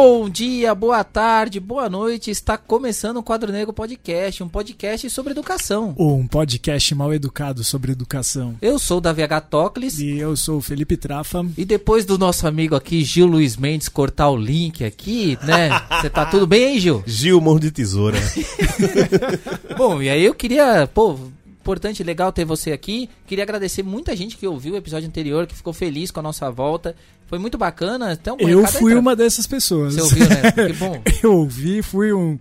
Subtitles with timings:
[0.00, 2.30] Bom dia, boa tarde, boa noite.
[2.30, 5.92] Está começando o Quadro Negro Podcast, um podcast sobre educação.
[5.98, 8.54] Um podcast mal educado sobre educação.
[8.62, 9.40] Eu sou o Davi H.
[9.40, 9.98] Tocles.
[9.98, 11.44] E eu sou o Felipe Trafa.
[11.56, 15.68] E depois do nosso amigo aqui, Gil Luiz Mendes, cortar o link aqui, né?
[16.00, 17.02] Você tá tudo bem aí, Gil?
[17.04, 18.18] Gil, mão de tesoura.
[19.76, 21.18] Bom, e aí eu queria, pô,
[21.68, 23.10] importante, legal ter você aqui.
[23.26, 26.50] Queria agradecer muita gente que ouviu o episódio anterior, que ficou feliz com a nossa
[26.50, 26.96] volta.
[27.26, 28.12] Foi muito bacana.
[28.12, 29.94] Então, eu fui uma dessas pessoas.
[29.94, 30.52] Você ouviu, né?
[30.68, 31.02] Que bom.
[31.22, 32.38] eu ouvi, fui um,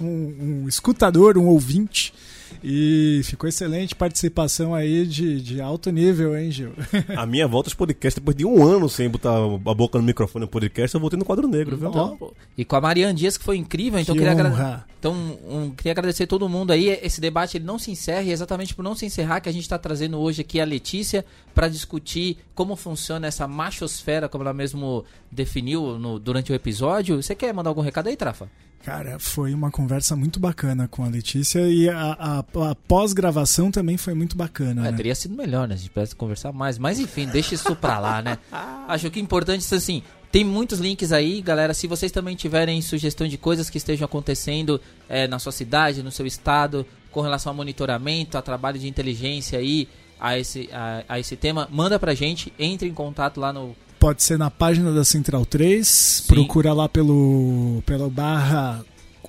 [0.00, 2.14] um, um escutador, um ouvinte.
[2.62, 6.72] E ficou excelente participação aí de, de alto nível, hein, Gil?
[7.16, 10.44] A minha volta aos podcasts, depois de um ano sem botar a boca no microfone
[10.44, 11.88] no podcast, eu voltei no quadro negro, viu?
[11.88, 14.86] Então, e com a Mariana Dias, que foi incrível, então que queria, agra...
[14.98, 15.14] então,
[15.48, 16.88] um, queria agradecer todo mundo aí.
[17.02, 19.62] Esse debate ele não se encerra, e exatamente por não se encerrar que a gente
[19.62, 25.04] está trazendo hoje aqui a Letícia para discutir como funciona essa machosfera, como ela mesmo
[25.30, 27.22] definiu no, durante o episódio.
[27.22, 28.48] Você quer mandar algum recado aí, Trafa?
[28.84, 32.38] Cara, foi uma conversa muito bacana com a Letícia e a, a,
[32.70, 34.86] a pós-gravação também foi muito bacana.
[34.86, 34.96] É, né?
[34.96, 35.74] Teria sido melhor, né?
[35.74, 36.78] A gente pudesse conversar mais.
[36.78, 38.38] Mas enfim, deixa isso pra lá, né?
[38.88, 40.02] Acho que o importante é assim.
[40.30, 41.74] Tem muitos links aí, galera.
[41.74, 46.10] Se vocês também tiverem sugestão de coisas que estejam acontecendo é, na sua cidade, no
[46.10, 49.88] seu estado, com relação a monitoramento, a trabalho de inteligência aí,
[50.20, 52.52] a esse, a, a esse tema, manda pra gente.
[52.58, 55.86] Entre em contato lá no Pode ser na página da Central 3.
[55.86, 56.26] Sim.
[56.28, 58.84] Procura lá pelo, pelo barra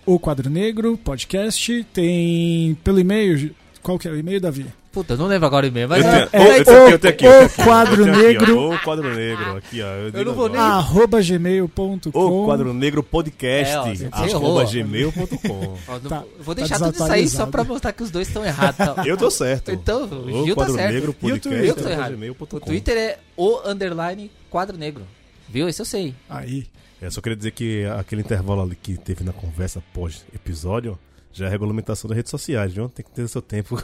[0.06, 1.86] O Quadro Negro Podcast.
[1.92, 3.56] Tem pelo e-mail.
[3.82, 4.68] Qual que é o e-mail, Davi?
[4.92, 7.14] Puta, não lembro agora o e-mail, mas eu é, tenho, é, eu tenho, eu tenho
[7.14, 8.74] aqui, o quadro negro.
[8.74, 9.86] O quadro negro, aqui, ó.
[9.86, 10.60] Eu, eu não vou nem.
[10.60, 12.10] Arroba gmail.com.
[12.20, 13.76] O quadro negro podcast.
[13.76, 15.78] É, ó, arroba gmail.com.
[16.10, 18.78] Tá, vou deixar tá tudo isso aí só pra mostrar que os dois estão errados.
[18.78, 19.04] Tá?
[19.06, 19.72] Eu tô certo.
[19.72, 20.94] Então, o Gil o quadro tá certo.
[20.94, 21.68] negro podcast.
[21.68, 22.18] Eu tô errado.
[22.52, 25.06] O Twitter é o underline quadro negro.
[25.48, 25.68] Viu?
[25.70, 26.16] Isso eu sei.
[26.30, 26.68] Aí.
[27.02, 31.00] É, só queria dizer que aquele intervalo ali que teve na conversa pós-episódio
[31.32, 32.90] já é regulamentação das redes sociais, viu?
[32.90, 33.82] Tem que ter seu tempo.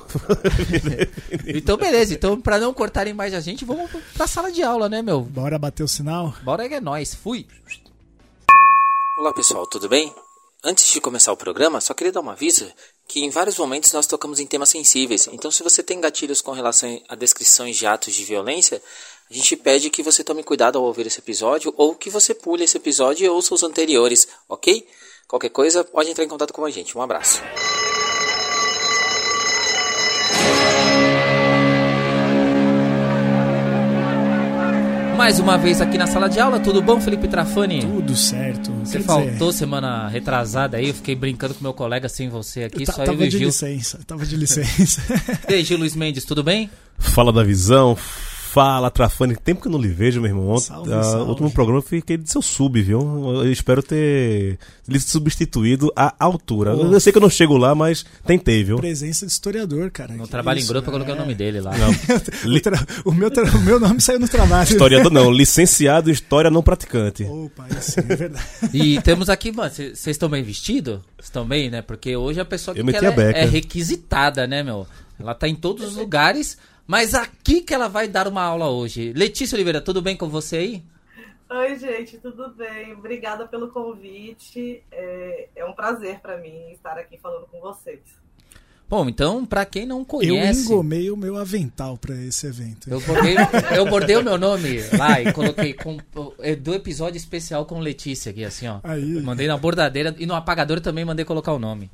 [1.47, 2.13] então, beleza.
[2.13, 5.21] Então, pra não cortarem mais a gente, vamos pra sala de aula, né, meu?
[5.21, 6.33] Bora bater o sinal?
[6.43, 7.15] Bora que é nóis.
[7.15, 7.47] Fui.
[9.17, 9.65] Olá, pessoal.
[9.67, 10.13] Tudo bem?
[10.63, 12.67] Antes de começar o programa, só queria dar um aviso
[13.07, 15.27] que em vários momentos nós tocamos em temas sensíveis.
[15.31, 18.81] Então, se você tem gatilhos com relação a descrições de atos de violência,
[19.30, 22.63] a gente pede que você tome cuidado ao ouvir esse episódio ou que você pule
[22.63, 24.86] esse episódio e ouça os anteriores, ok?
[25.28, 26.96] Qualquer coisa, pode entrar em contato com a gente.
[26.96, 27.41] Um abraço.
[35.18, 37.81] Mais uma vez aqui na sala de aula, tudo bom, Felipe Trafani?
[37.81, 38.72] Tudo certo.
[38.84, 42.66] Você Quer faltou dizer, semana retrasada aí, eu fiquei brincando com meu colega sem você
[42.66, 43.47] aqui, eu só eu tava e de Gil.
[43.47, 45.02] licença, tava de licença.
[45.50, 46.69] E aí, Gil Luiz Mendes, tudo bem?
[47.00, 47.97] Fala da visão,
[48.55, 49.35] fala Trafani.
[49.35, 50.57] Tempo que eu não lhe vejo, meu irmão.
[50.57, 51.29] Salve, Ah, salve.
[51.29, 53.01] último programa eu fiquei de seu sub, viu?
[53.43, 54.57] Eu espero ter
[54.88, 56.73] lhe substituído à altura.
[56.73, 56.85] Pô.
[56.85, 58.77] Eu sei que eu não chego lá, mas tentei, viu?
[58.77, 60.13] Presença de historiador, cara.
[60.13, 61.17] No Que trabalho em isso, grupo, eu coloquei é.
[61.17, 61.71] o nome dele lá.
[61.77, 61.89] Não.
[62.55, 64.63] O, tra- o meu tra- o meu nome saiu no trabalho.
[64.69, 67.23] Historiador não, licenciado em História não praticante.
[67.25, 68.45] Opa, isso é verdade.
[68.73, 70.99] E temos aqui, mano, vocês estão bem vestidos?
[71.21, 71.81] Estão bem, né?
[71.81, 73.38] Porque hoje a pessoa que Eu que meti ela a beca.
[73.39, 74.88] é, é requisitada, né, meu?
[75.19, 76.57] Ela tá em todos os lugares,
[76.88, 79.13] mas aqui que ela vai dar uma aula hoje.
[79.13, 80.84] Letícia Oliveira, tudo bem com você aí?
[81.50, 82.94] Oi, gente, tudo bem?
[82.94, 84.81] Obrigada pelo convite.
[84.91, 88.00] É, é um prazer para mim estar aqui falando com vocês.
[88.88, 90.62] Bom, então, pra quem não Eu conhece.
[90.62, 92.88] engomei o meu avental pra esse evento.
[92.88, 93.35] Eu bordei,
[93.75, 95.97] eu bordei o meu nome lá e coloquei com,
[96.40, 98.79] é, do episódio especial com Letícia aqui, assim, ó.
[98.84, 99.19] Aí.
[99.22, 101.90] Mandei na bordadeira e no apagador também mandei colocar o nome.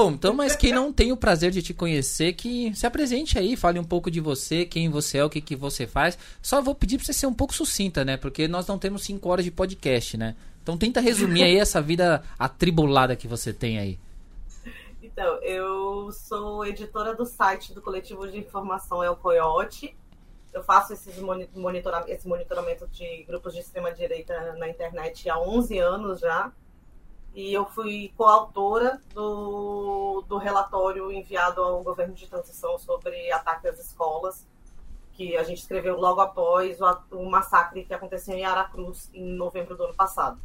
[0.00, 3.56] Bom, então, mas quem não tem o prazer de te conhecer, que se apresente aí,
[3.56, 6.16] fale um pouco de você, quem você é, o que, que você faz.
[6.40, 8.16] Só vou pedir pra você ser um pouco sucinta, né?
[8.16, 10.36] Porque nós não temos cinco horas de podcast, né?
[10.62, 13.98] Então tenta resumir aí essa vida atribulada que você tem aí.
[15.02, 19.96] Então, eu sou editora do site do coletivo de informação o Coyote.
[20.54, 25.76] Eu faço esses moni- monitora- esse monitoramento de grupos de extrema-direita na internet há 11
[25.76, 26.52] anos já.
[27.34, 33.78] E eu fui coautora do, do relatório enviado ao governo de transição sobre ataque às
[33.78, 34.46] escolas,
[35.12, 39.76] que a gente escreveu logo após o, o massacre que aconteceu em Aracruz, em novembro
[39.76, 40.40] do ano passado.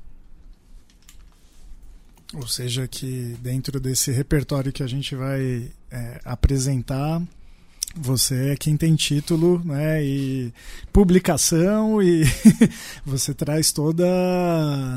[2.36, 7.22] Ou seja, que dentro desse repertório que a gente vai é, apresentar,
[7.96, 10.52] Você é quem tem título, né, e
[10.92, 12.24] publicação e
[13.06, 14.04] você traz toda,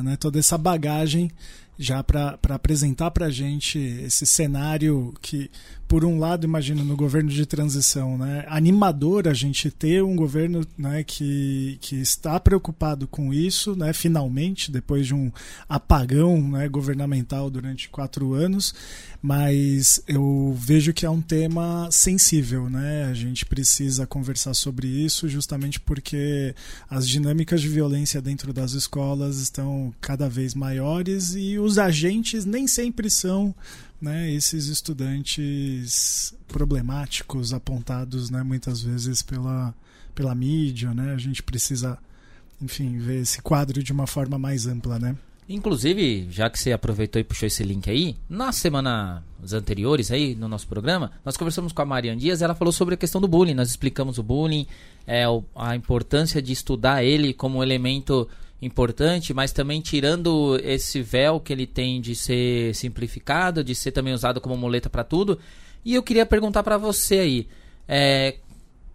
[0.02, 1.30] né, toda essa bagagem
[1.78, 5.50] já para apresentar para a gente esse cenário que
[5.88, 10.66] por um lado, imagino, no governo de transição, né, animador a gente ter um governo
[10.76, 15.30] né, que, que está preocupado com isso, né, finalmente, depois de um
[15.68, 18.74] apagão né, governamental durante quatro anos,
[19.22, 25.28] mas eu vejo que é um tema sensível, né, a gente precisa conversar sobre isso
[25.28, 26.54] justamente porque
[26.90, 32.66] as dinâmicas de violência dentro das escolas estão cada vez maiores e os agentes nem
[32.66, 33.54] sempre são
[34.00, 39.74] né, esses estudantes problemáticos apontados né, muitas vezes pela,
[40.14, 40.92] pela mídia.
[40.92, 41.98] Né, a gente precisa,
[42.60, 44.98] enfim, ver esse quadro de uma forma mais ampla.
[44.98, 45.16] Né?
[45.48, 49.22] Inclusive, já que você aproveitou e puxou esse link aí, nas semanas
[49.52, 52.98] anteriores aí no nosso programa, nós conversamos com a Mariana Dias, ela falou sobre a
[52.98, 54.66] questão do bullying, nós explicamos o bullying,
[55.06, 58.28] é, a importância de estudar ele como elemento
[58.60, 64.14] importante, mas também tirando esse véu que ele tem de ser simplificado, de ser também
[64.14, 65.38] usado como muleta para tudo.
[65.84, 67.48] E eu queria perguntar para você aí,
[67.86, 68.36] é,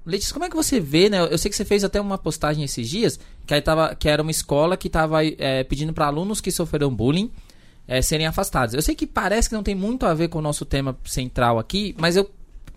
[0.05, 1.21] Letícia, como é que você vê, né?
[1.21, 4.21] Eu sei que você fez até uma postagem esses dias, que, aí tava, que era
[4.21, 7.31] uma escola que estava é, pedindo para alunos que sofreram bullying
[7.87, 8.73] é, serem afastados.
[8.73, 11.59] Eu sei que parece que não tem muito a ver com o nosso tema central
[11.59, 12.29] aqui, mas eu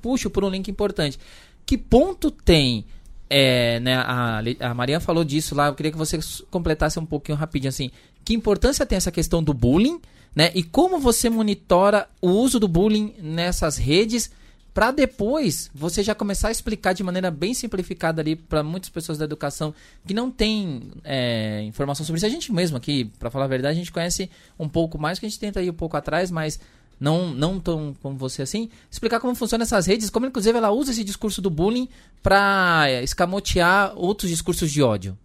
[0.03, 1.19] puxo por um link importante.
[1.65, 2.85] Que ponto tem
[3.29, 6.19] é, né, a, a Maria falou disso lá, eu queria que você
[6.51, 7.91] completasse um pouquinho rapidinho assim.
[8.25, 10.01] Que importância tem essa questão do bullying,
[10.35, 10.51] né?
[10.55, 14.31] E como você monitora o uso do bullying nessas redes
[14.75, 19.17] para depois você já começar a explicar de maneira bem simplificada ali para muitas pessoas
[19.17, 19.73] da educação
[20.05, 22.27] que não tem é, informação sobre isso.
[22.27, 24.29] A gente mesmo aqui, para falar a verdade, a gente conhece
[24.59, 26.59] um pouco mais, que a gente tenta ir um pouco atrás, mas
[26.99, 30.93] não, não tão como você assim, explicar como funcionam essas redes, como inclusive ela usa
[30.93, 31.89] esse discurso do bullying
[32.23, 35.19] para escamotear outros discursos de ódio.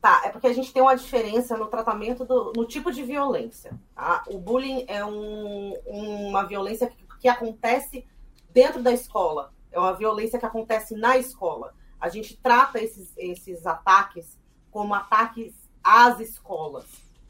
[0.00, 3.78] Tá, é porque a gente tem uma diferença no tratamento do no tipo de violência.
[3.94, 4.24] Tá?
[4.28, 8.06] O bullying é um, uma violência que, que acontece
[8.48, 11.74] dentro da escola, é uma violência que acontece na escola.
[12.00, 14.38] A gente trata esses, esses ataques
[14.70, 15.52] como ataques
[15.82, 16.86] às escolas,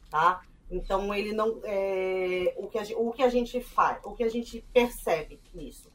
[0.09, 0.41] tá?
[0.71, 4.29] Então ele não é, o, que a, o que a gente faz, o que a
[4.29, 5.91] gente percebe nisso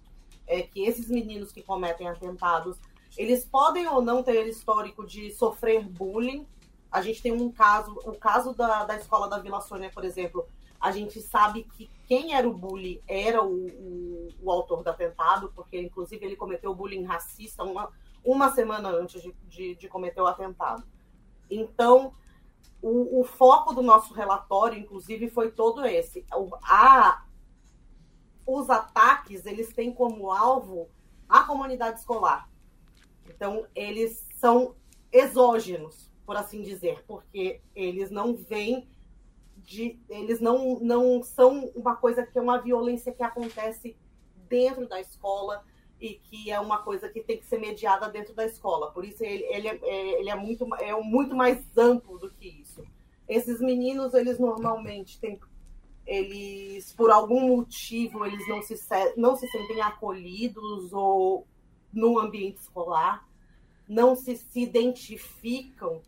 [0.46, 2.78] é que esses meninos que cometem atentados,
[3.16, 6.46] eles podem ou não ter histórico de sofrer bullying.
[6.92, 10.46] A gente tem um caso, o caso da, da escola da Vila Sônia, por exemplo,
[10.78, 15.50] a gente sabe que quem era o bully era o, o, o autor do atentado,
[15.54, 17.90] porque inclusive ele cometeu bullying racista uma,
[18.22, 20.84] uma semana antes de, de, de cometer o atentado.
[21.50, 22.12] Então,
[22.82, 26.24] o, o, foco do nosso relatório, inclusive, foi todo esse.
[26.34, 27.24] O, a,
[28.46, 30.88] os ataques, eles têm como alvo
[31.28, 32.48] a comunidade escolar.
[33.28, 34.74] Então, eles são
[35.10, 38.88] exógenos, por assim dizer, porque eles não vêm
[39.56, 39.98] de.
[40.08, 43.96] Eles não, não são uma coisa que é uma violência que acontece
[44.48, 45.64] dentro da escola
[46.06, 48.90] e que é uma coisa que tem que ser mediada dentro da escola.
[48.92, 52.82] Por isso ele, ele, é, ele é, muito, é muito mais amplo do que isso.
[53.28, 55.40] Esses meninos, eles normalmente têm,
[56.06, 58.76] eles, por algum motivo, eles não se,
[59.16, 61.46] não se sentem acolhidos ou
[61.92, 63.26] no ambiente escolar,
[63.88, 66.00] não se, se identificam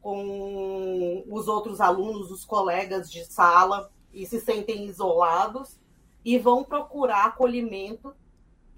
[0.00, 5.78] com os outros alunos, os colegas de sala, e se sentem isolados
[6.24, 8.14] e vão procurar acolhimento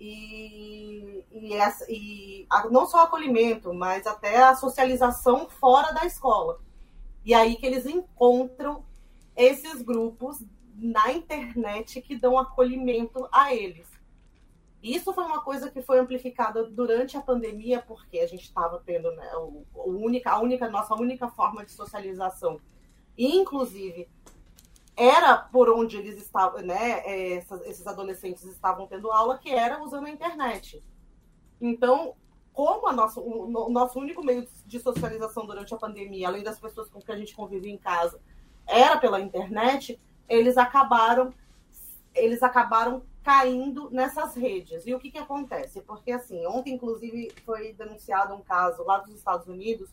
[0.01, 6.59] e, e, essa, e não só acolhimento, mas até a socialização fora da escola.
[7.23, 8.83] E aí que eles encontram
[9.37, 10.43] esses grupos
[10.75, 13.87] na internet que dão acolhimento a eles.
[14.83, 19.13] Isso foi uma coisa que foi amplificada durante a pandemia, porque a gente estava tendo
[19.13, 22.59] né, o, o única, a única, nossa única forma de socialização.
[23.19, 24.09] Inclusive,
[24.97, 29.83] era por onde eles estavam, né, é, essas, esses adolescentes estavam tendo aula, que era
[29.83, 30.83] usando a internet.
[31.61, 32.15] Então,
[32.53, 36.91] como nossa, o, o nosso único meio de socialização durante a pandemia, além das pessoas
[36.91, 38.21] com que a gente convivia em casa,
[38.67, 41.33] era pela internet, eles acabaram
[42.15, 44.87] eles acabaram caindo nessas redes.
[44.87, 45.81] E o que, que acontece?
[45.83, 49.89] Porque, assim, ontem, inclusive, foi denunciado um caso lá dos Estados Unidos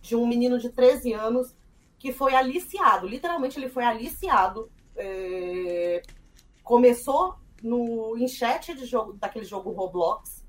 [0.00, 1.54] de um menino de 13 anos
[2.02, 3.06] que foi aliciado.
[3.06, 4.68] Literalmente, ele foi aliciado.
[4.96, 6.02] É...
[6.64, 10.44] Começou no, em chat de jogo, daquele jogo Roblox,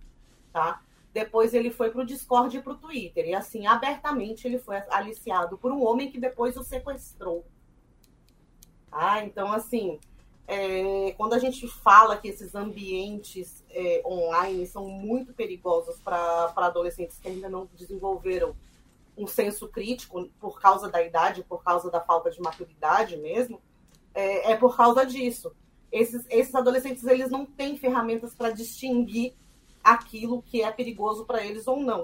[0.51, 0.81] tá?
[1.13, 3.27] Depois ele foi para o Discord e para o Twitter.
[3.27, 7.45] E assim, abertamente ele foi aliciado por um homem que depois o sequestrou.
[8.91, 9.99] Ah, então assim,
[10.47, 17.19] é, quando a gente fala que esses ambientes é, online são muito perigosos para adolescentes
[17.19, 18.55] que ainda não desenvolveram
[19.17, 23.61] um senso crítico por causa da idade, por causa da falta de maturidade mesmo,
[24.13, 25.55] é, é por causa disso.
[25.91, 29.35] Esses, esses adolescentes eles não têm ferramentas para distinguir
[29.83, 32.01] aquilo que é perigoso para eles ou não.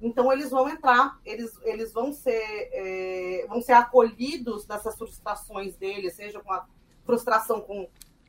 [0.00, 2.40] Então eles vão entrar, eles, eles vão ser
[2.72, 6.66] é, vão ser acolhidos nessas frustrações deles, seja com a
[7.04, 7.88] frustração com,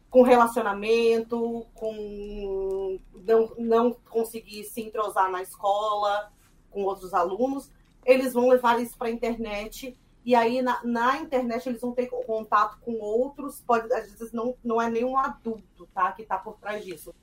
[0.09, 6.31] com relacionamento, com não, não conseguir se entrosar na escola
[6.71, 7.71] com outros alunos,
[8.09, 12.07] eles vão levar isso para a internet e aí na, na, internet eles vão ter
[12.07, 16.57] contato com outros, pode, às vezes não, não é nenhum adulto tá, que está por
[16.57, 17.13] trás disso,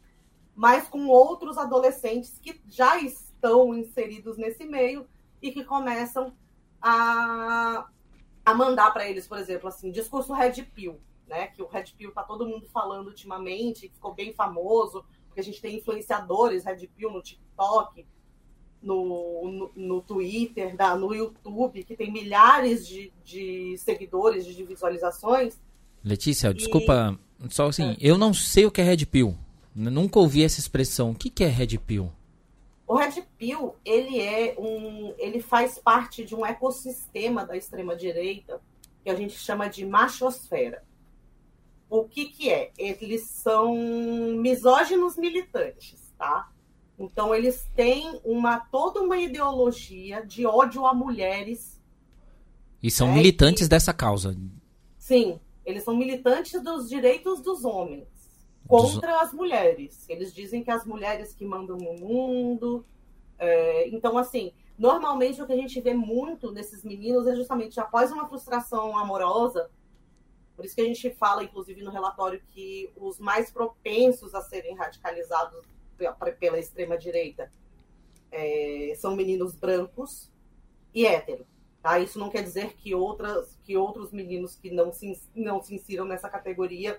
[0.55, 5.07] mas com outros adolescentes que já estão inseridos nesse meio
[5.43, 6.33] e que começam
[6.81, 7.88] a,
[8.45, 11.49] a mandar para eles, por exemplo, assim, discurso Red Pill, né?
[11.49, 15.61] Que o Red Pill tá todo mundo falando ultimamente, ficou bem famoso, porque a gente
[15.61, 18.07] tem influenciadores Red Pill no TikTok,
[18.87, 25.61] no, no, no Twitter, da, no YouTube, que tem milhares de, de seguidores, de visualizações.
[26.05, 26.55] Letícia, e...
[26.55, 27.19] desculpa,
[27.50, 27.97] só assim, é.
[28.00, 29.37] eu não sei o que é Red Pill.
[29.75, 31.11] Nunca ouvi essa expressão.
[31.11, 32.11] O que, que é Red Pill?
[32.87, 38.61] O Red Pill, ele é um, ele faz parte de um ecossistema da extrema direita
[39.02, 40.83] que a gente chama de machosfera.
[41.90, 42.71] O que que é?
[42.78, 43.75] Eles são
[44.37, 46.49] misóginos militantes, tá?
[46.99, 51.81] Então eles têm uma toda uma ideologia de ódio a mulheres.
[52.83, 53.15] E são né?
[53.15, 54.37] militantes dessa causa.
[54.99, 58.09] Sim, eles são militantes dos direitos dos homens
[58.67, 59.23] contra dos...
[59.23, 60.09] as mulheres.
[60.09, 62.85] Eles dizem que as mulheres que mandam no mundo.
[63.38, 68.11] É, então, assim, normalmente o que a gente vê muito nesses meninos é justamente após
[68.11, 69.71] uma frustração amorosa.
[70.55, 74.75] Por isso que a gente fala, inclusive, no relatório, que os mais propensos a serem
[74.75, 75.75] radicalizados
[76.38, 77.50] pela extrema-direita
[78.31, 80.31] é, são meninos brancos
[80.95, 81.47] e héteros.
[81.83, 81.99] Tá?
[81.99, 86.05] Isso não quer dizer que, outras, que outros meninos que não se, não se insiram
[86.05, 86.99] nessa categoria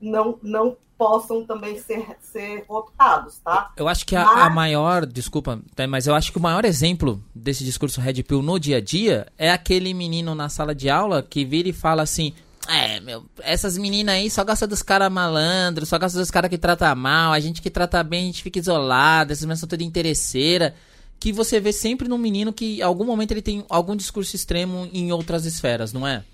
[0.00, 3.72] não, não possam também ser, ser optados, tá?
[3.76, 4.46] Eu acho que a, mas...
[4.46, 8.58] a maior, desculpa, mas eu acho que o maior exemplo desse discurso Red Pill no
[8.58, 12.34] dia a dia é aquele menino na sala de aula que vira e fala assim:
[12.68, 16.58] é, meu, essas meninas aí só gostam dos caras malandros, só gostam dos caras que
[16.58, 19.82] tratam mal, a gente que trata bem, a gente fica isolado, essas meninas são toda
[19.82, 20.74] interesseira.
[21.18, 24.88] Que você vê sempre num menino que, em algum momento, ele tem algum discurso extremo
[24.92, 26.24] em outras esferas, não é?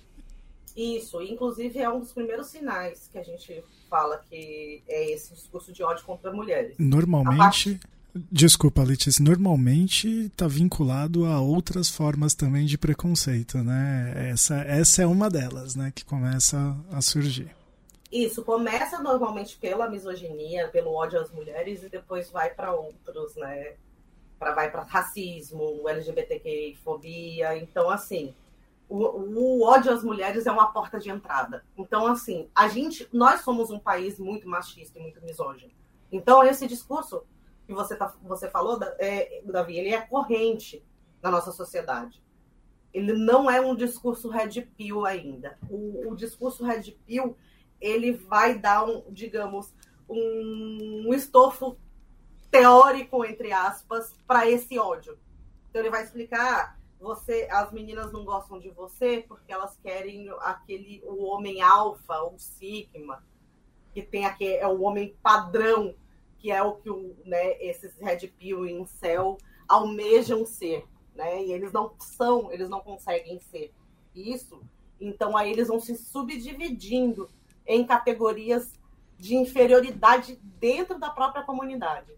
[0.74, 5.72] Isso, inclusive é um dos primeiros sinais que a gente fala que é esse discurso
[5.72, 6.76] de ódio contra mulheres.
[6.78, 7.80] Normalmente.
[8.30, 14.30] Desculpa, Letícia, normalmente está vinculado a outras formas também de preconceito, né?
[14.30, 17.54] Essa, essa é uma delas, né, que começa a surgir.
[18.10, 23.74] Isso, começa normalmente pela misoginia, pelo ódio às mulheres e depois vai para outros, né?
[24.38, 27.58] Pra, vai para racismo, LGBTQ, fobia.
[27.58, 28.34] Então, assim,
[28.88, 31.62] o, o, ódio às mulheres é uma porta de entrada.
[31.76, 35.72] Então, assim, a gente, nós somos um país muito machista e muito misógino.
[36.10, 37.22] Então, esse discurso
[37.68, 40.82] que você, tá, você falou, é, Davi, ele é corrente
[41.20, 42.24] na nossa sociedade.
[42.94, 45.58] Ele não é um discurso red pill ainda.
[45.68, 47.36] O, o discurso red pill,
[47.78, 49.74] ele vai dar, um, digamos,
[50.08, 51.76] um, um estofo
[52.50, 55.18] teórico, entre aspas, para esse ódio.
[55.68, 61.00] Então, ele vai explicar você as meninas não gostam de você porque elas querem aquele
[61.04, 63.22] o homem alfa ou sigma
[63.94, 65.94] que tem aquele é o homem padrão
[66.38, 71.44] que é o que o, né, esses red pill em céu almejam ser, né?
[71.44, 73.72] E eles não são, eles não conseguem ser
[74.14, 74.60] isso.
[75.00, 77.28] Então aí eles vão se subdividindo
[77.66, 78.72] em categorias
[79.18, 82.12] de inferioridade dentro da própria comunidade.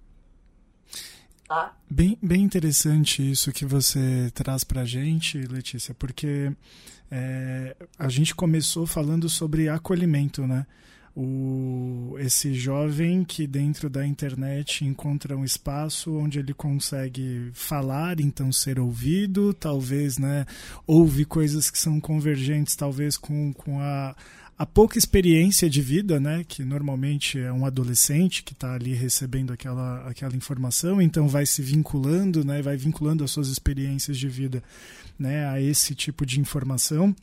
[1.49, 1.75] Tá?
[1.91, 6.53] Bem, bem interessante isso que você traz para gente, Letícia, porque
[7.11, 10.65] é, a gente começou falando sobre acolhimento, né?
[11.15, 18.53] O, esse jovem que dentro da internet encontra um espaço onde ele consegue falar, então
[18.53, 20.47] ser ouvido, talvez, né,
[20.87, 24.15] ouve coisas que são convergentes, talvez com, com a,
[24.57, 29.53] a pouca experiência de vida, né, que normalmente é um adolescente que está ali recebendo
[29.53, 34.63] aquela, aquela informação, então vai se vinculando, né, vai vinculando as suas experiências de vida,
[35.19, 37.15] né, a esse tipo de informação.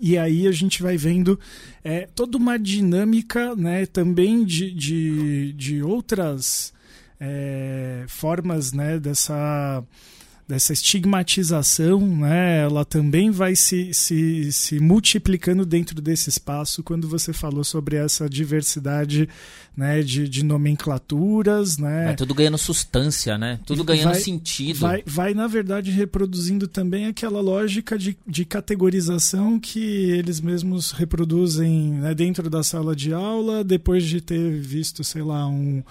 [0.00, 1.38] E aí a gente vai vendo
[1.82, 6.72] é, toda uma dinâmica né, também de, de, de outras
[7.20, 9.82] é, formas né, dessa,
[10.46, 17.32] dessa estigmatização, né, ela também vai se, se, se multiplicando dentro desse espaço quando você
[17.32, 19.28] falou sobre essa diversidade
[19.76, 21.78] né, de, de nomenclaturas.
[21.78, 22.06] Né?
[22.06, 23.58] Vai tudo ganhando substância, né?
[23.64, 24.78] Tudo ganhando vai, sentido.
[24.78, 31.92] Vai, vai, na verdade, reproduzindo também aquela lógica de, de categorização que eles mesmos reproduzem
[31.94, 35.82] né, dentro da sala de aula, depois de ter visto, sei lá, um,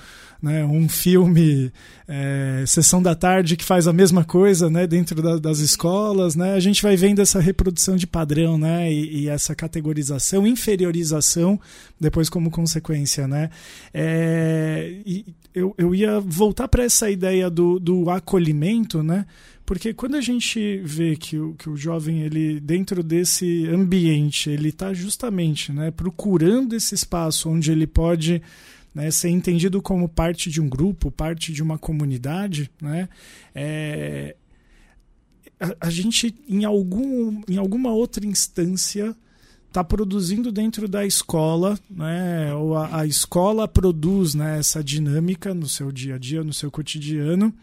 [0.43, 1.71] né, um filme
[2.05, 6.35] é, Sessão da Tarde que faz a mesma coisa né, dentro da, das escolas.
[6.35, 6.53] Né?
[6.53, 11.57] A gente vai vendo essa reprodução de padrão né, e, e essa categorização, inferiorização,
[11.97, 13.25] depois como consequência.
[13.25, 13.49] Né?
[13.93, 14.97] É,
[15.55, 19.25] eu, eu ia voltar para essa ideia do, do acolhimento, né?
[19.65, 24.69] Porque quando a gente vê que o, que o jovem, ele dentro desse ambiente, ele
[24.69, 28.41] está justamente né, procurando esse espaço onde ele pode
[28.93, 33.09] né, ser entendido como parte de um grupo, parte de uma comunidade, né,
[33.55, 34.35] é,
[35.59, 39.15] a, a, gente, em, algum, em alguma outra instância,
[39.67, 45.67] está produzindo dentro da escola, né, ou a, a escola produz né, essa dinâmica no
[45.67, 47.53] seu dia a dia, no seu cotidiano,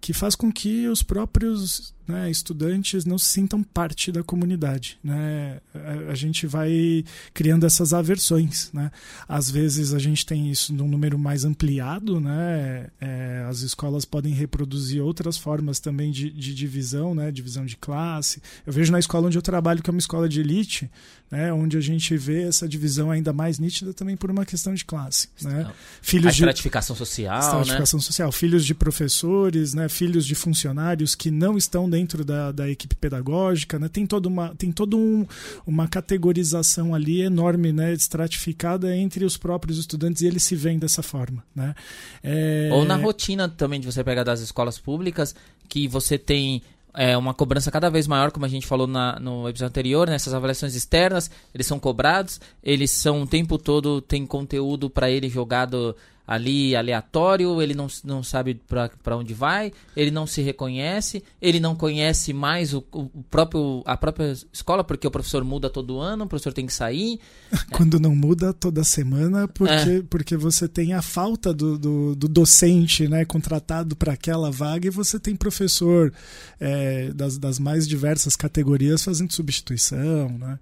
[0.00, 4.98] que faz com que os próprios né, estudantes não se sintam parte da comunidade.
[5.04, 5.60] Né?
[5.74, 8.70] A, a, gente vai criando essas aversões.
[8.72, 8.90] Né?
[9.28, 12.86] Às vezes a gente tem isso num número mais ampliado, né?
[12.98, 17.30] É, as escolas podem reproduzir outras formas também de, de, divisão, né?
[17.30, 18.42] divisão de classe.
[18.66, 20.90] Eu vejo na escola onde eu trabalho, que é uma escola de elite,
[21.30, 21.52] né?
[21.52, 25.28] onde a gente vê essa divisão ainda mais nítida também por uma questão de classe.
[25.42, 25.70] Né?
[26.00, 27.38] Filhos a estratificação de, social.
[27.38, 28.04] Estratificação né?
[28.04, 28.32] social.
[28.32, 29.88] Filhos de professores, né?
[29.90, 33.88] filhos de funcionários que não estão dentro dentro da, da equipe pedagógica, né?
[33.88, 35.26] tem toda uma, tem todo um,
[35.66, 37.92] uma categorização ali enorme, né?
[37.92, 41.42] estratificada entre os próprios estudantes e eles se veem dessa forma.
[41.54, 41.74] Né?
[42.22, 42.70] É...
[42.72, 45.34] Ou na rotina também de você pegar das escolas públicas,
[45.68, 46.62] que você tem
[46.94, 50.32] é, uma cobrança cada vez maior, como a gente falou na, no episódio anterior, nessas
[50.32, 50.36] né?
[50.36, 55.96] avaliações externas, eles são cobrados, eles são o tempo todo, tem conteúdo para ele jogado
[56.28, 61.74] ali aleatório, ele não, não sabe para onde vai, ele não se reconhece, ele não
[61.74, 66.28] conhece mais o, o, próprio, a própria escola, porque o professor muda todo ano, o
[66.28, 67.18] professor tem que sair.
[67.72, 70.02] Quando não muda toda semana, porque, é.
[70.02, 74.90] porque você tem a falta do, do, do docente né, contratado para aquela vaga e
[74.90, 76.12] você tem professor
[76.60, 80.58] é, das, das mais diversas categorias fazendo substituição, né?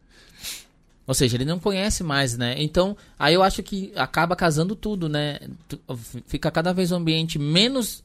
[1.07, 2.55] Ou seja, ele não conhece mais, né?
[2.59, 5.39] Então, aí eu acho que acaba casando tudo, né?
[6.27, 8.03] Fica cada vez um ambiente menos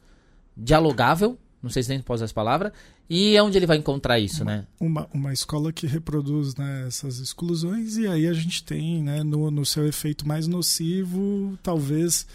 [0.56, 2.72] dialogável, não sei se nem pode usar essa palavra,
[3.10, 4.68] e é onde ele vai encontrar isso, uma, né?
[4.80, 9.50] Uma, uma escola que reproduz né, essas exclusões, e aí a gente tem, né, no,
[9.52, 12.26] no seu efeito mais nocivo, talvez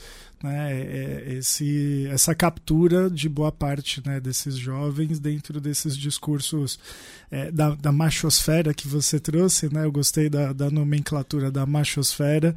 [0.47, 6.79] né, é, é, esse, essa captura de boa parte né, desses jovens dentro desses discursos
[7.31, 9.73] é, da, da machosfera que você trouxe.
[9.73, 12.55] Né, eu gostei da, da nomenclatura da machosfera,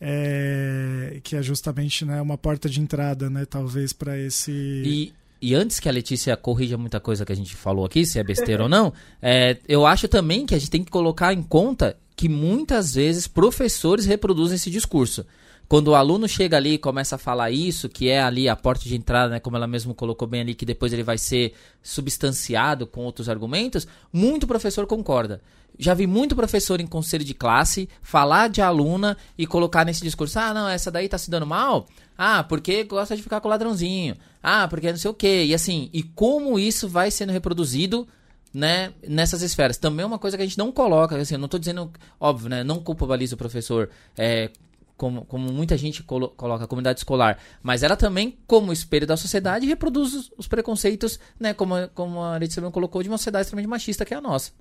[0.00, 4.52] é, que é justamente né, uma porta de entrada, né, talvez, para esse.
[4.52, 5.12] E...
[5.42, 8.24] E antes que a Letícia corrija muita coisa que a gente falou aqui, se é
[8.24, 11.98] besteira ou não, é, eu acho também que a gente tem que colocar em conta
[12.16, 15.26] que muitas vezes professores reproduzem esse discurso.
[15.68, 18.84] Quando o aluno chega ali e começa a falar isso, que é ali a porta
[18.84, 22.86] de entrada, né, como ela mesmo colocou bem ali, que depois ele vai ser substanciado
[22.86, 25.40] com outros argumentos, muito professor concorda.
[25.78, 30.38] Já vi muito professor em conselho de classe falar de aluna e colocar nesse discurso:
[30.38, 31.88] ah, não, essa daí tá se dando mal?
[32.16, 34.14] Ah, porque gosta de ficar com o ladrãozinho.
[34.40, 35.44] Ah, porque não sei o quê.
[35.46, 38.06] E assim, e como isso vai sendo reproduzido
[38.54, 39.76] né, nessas esferas.
[39.76, 42.48] Também é uma coisa que a gente não coloca, assim, eu não estou dizendo, óbvio,
[42.48, 44.50] né, não culpabiliza o professor é,
[44.96, 49.16] como, como muita gente colo coloca a comunidade escolar, mas ela também, como espelho da
[49.16, 53.44] sociedade, reproduz os, os preconceitos, né, como, como a Letícia também colocou, de uma sociedade
[53.44, 54.52] extremamente machista que é a nossa.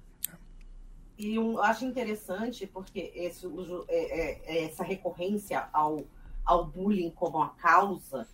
[1.18, 3.46] E eu acho interessante porque esse,
[3.88, 6.04] é, é, essa recorrência ao,
[6.44, 8.28] ao bullying como a causa,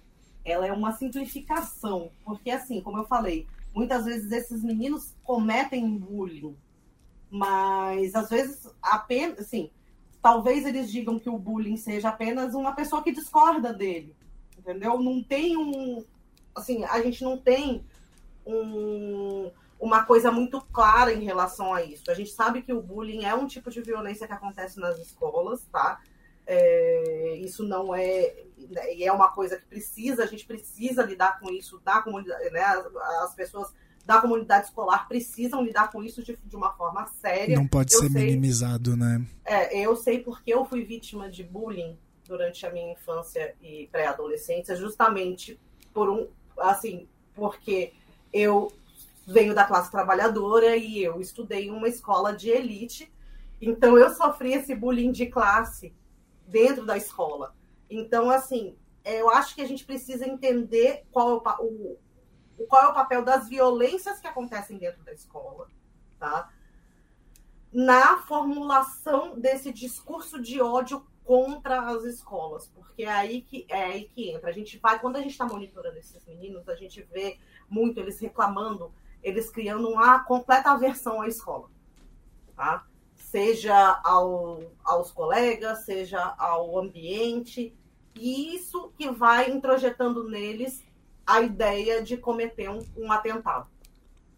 [0.46, 6.56] ela é uma simplificação, porque assim, como eu falei, muitas vezes esses meninos cometem bullying,
[7.30, 9.70] mas às vezes apenas, assim,
[10.22, 14.16] talvez eles digam que o bullying seja apenas uma pessoa que discorda dele,
[14.58, 15.00] entendeu?
[15.00, 16.04] Não tem um,
[16.56, 17.84] assim, a gente não tem
[18.46, 22.10] um, uma coisa muito clara em relação a isso.
[22.12, 25.66] A gente sabe que o bullying é um tipo de violência que acontece nas escolas,
[25.72, 26.02] tá?
[26.46, 28.34] É, isso não é
[29.00, 32.62] é uma coisa que precisa, a gente precisa lidar com isso da comunidade, né?
[32.62, 33.74] As, as pessoas
[34.06, 37.56] da comunidade escolar precisam lidar com isso de, de uma forma séria.
[37.56, 39.26] Não pode eu ser sei, minimizado, né?
[39.46, 44.76] É, eu sei porque eu fui vítima de bullying durante a minha infância e pré-adolescência,
[44.76, 45.60] justamente
[45.94, 46.28] por um,
[46.60, 47.94] assim, porque
[48.32, 48.72] eu
[49.26, 53.12] venho da classe trabalhadora e eu estudei em uma escola de elite,
[53.62, 55.94] então eu sofri esse bullying de classe
[56.48, 57.54] dentro da escola.
[57.90, 61.98] Então, assim, eu acho que a gente precisa entender qual é o, o,
[62.67, 65.67] qual é o papel das violências que acontecem dentro da escola,
[66.19, 66.50] tá?
[67.72, 74.06] Na formulação desse discurso de ódio contra as escolas, porque é aí que é aí
[74.06, 74.50] que entra.
[74.50, 77.38] A gente vai quando a gente está monitorando esses meninos, a gente vê
[77.69, 78.91] muito eles reclamando,
[79.22, 81.69] eles criando uma completa aversão à escola,
[82.56, 82.84] tá?
[83.15, 87.78] Seja ao, aos colegas, seja ao ambiente,
[88.15, 90.84] e isso que vai introjetando neles
[91.30, 93.68] a ideia de cometer um, um atentado,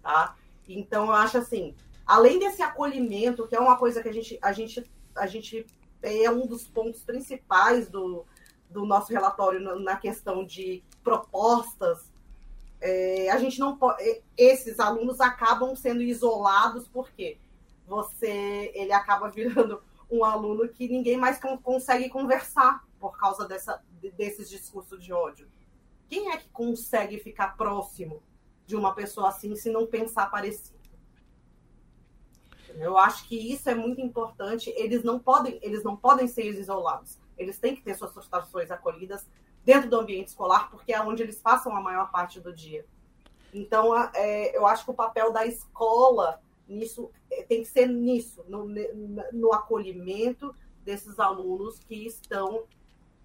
[0.03, 0.35] tá?
[0.67, 1.73] Então eu acho assim,
[2.05, 5.65] além desse acolhimento, que é uma coisa que a gente a gente a gente
[6.01, 8.25] é um dos pontos principais do,
[8.69, 12.11] do nosso relatório na questão de propostas.
[12.81, 14.03] É, a gente não pode.
[14.03, 17.37] É, esses alunos acabam sendo isolados porque
[17.87, 23.81] você ele acaba virando um aluno que ninguém mais consegue conversar por causa dessa,
[24.17, 25.47] desses discursos de ódio.
[26.11, 28.21] Quem é que consegue ficar próximo
[28.67, 30.77] de uma pessoa assim se não pensar parecido?
[32.75, 34.73] Eu acho que isso é muito importante.
[34.75, 37.17] Eles não podem, eles não podem ser isolados.
[37.37, 39.25] Eles têm que ter suas frustrações acolhidas
[39.63, 42.85] dentro do ambiente escolar, porque é onde eles passam a maior parte do dia.
[43.53, 48.43] Então, é, eu acho que o papel da escola nisso é, tem que ser nisso,
[48.49, 48.67] no,
[49.31, 52.65] no acolhimento desses alunos que estão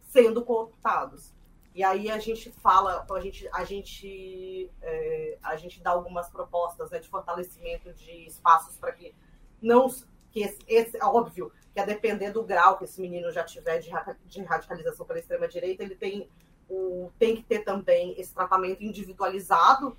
[0.05, 1.35] sendo cooptados.
[1.77, 6.91] E aí a gente fala, a gente, a gente, é, a gente dá algumas propostas
[6.91, 9.15] né, de fortalecimento de espaços para que
[9.61, 9.87] não
[10.31, 13.79] que esse, esse, é óbvio que a depender do grau que esse menino já tiver
[13.79, 13.91] de,
[14.25, 16.31] de radicalização pela extrema direita, ele tem
[16.67, 19.95] o, tem que ter também esse tratamento individualizado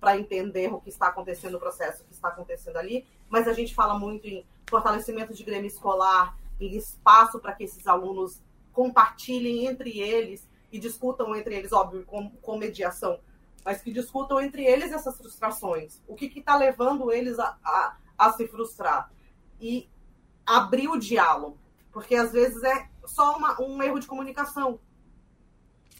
[0.00, 3.06] para entender o que está acontecendo no processo, o que está acontecendo ali.
[3.28, 7.86] Mas a gente fala muito em fortalecimento de grêmio escolar, em espaço para que esses
[7.86, 8.40] alunos
[8.72, 13.18] compartilhem entre eles e discutam entre eles, óbvio, com, com mediação,
[13.64, 16.00] mas que discutam entre eles essas frustrações.
[16.06, 19.10] O que está levando eles a, a, a se frustrar.
[19.60, 19.88] E
[20.46, 21.58] abrir o diálogo.
[21.92, 24.80] Porque às vezes é só uma, um erro de comunicação.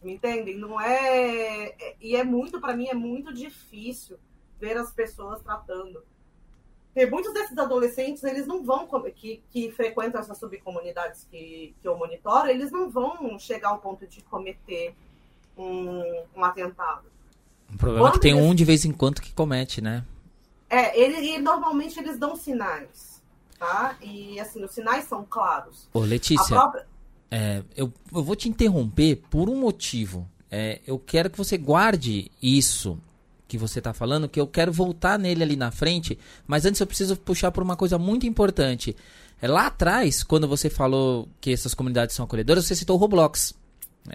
[0.03, 0.57] Me entendem?
[0.57, 1.67] Não é.
[1.67, 4.19] é e é muito, para mim, é muito difícil
[4.59, 6.03] ver as pessoas tratando.
[6.93, 11.97] Porque muitos desses adolescentes, eles não vão, que, que frequentam essas subcomunidades que, que eu
[11.97, 14.95] monitoro, eles não vão chegar ao ponto de cometer
[15.57, 16.03] um,
[16.37, 17.05] um atentado.
[17.73, 18.45] O problema Quando é que tem eles...
[18.45, 20.05] um de vez em quando que comete, né?
[20.69, 23.23] É, ele, e normalmente eles dão sinais,
[23.59, 23.97] tá?
[24.01, 25.89] E assim, os sinais são claros.
[25.93, 26.87] Ô, Letícia, própria...
[27.31, 30.29] é, eu, eu vou te interromper por um motivo.
[30.51, 32.99] É, eu quero que você guarde isso
[33.51, 36.87] que você está falando, que eu quero voltar nele ali na frente, mas antes eu
[36.87, 38.97] preciso puxar por uma coisa muito importante.
[39.43, 43.53] É, lá atrás, quando você falou que essas comunidades são acolhedoras, você citou o Roblox.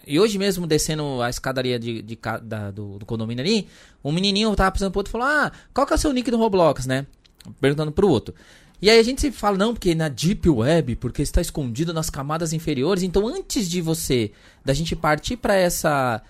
[0.07, 3.67] E hoje mesmo, descendo a escadaria de, de, da, do, do, condomínio ali,
[4.03, 6.31] um menininho tava pensando pro outro e falou: Ah, qual que é o seu nick
[6.31, 7.05] do Roblox, né?
[7.59, 8.33] Perguntando pro outro.
[8.81, 12.09] E aí a gente sempre fala, não, porque na Deep Web, porque está escondido nas
[12.09, 13.03] camadas inferiores.
[13.03, 14.31] Então, antes de você,
[14.65, 16.21] da gente partir para essa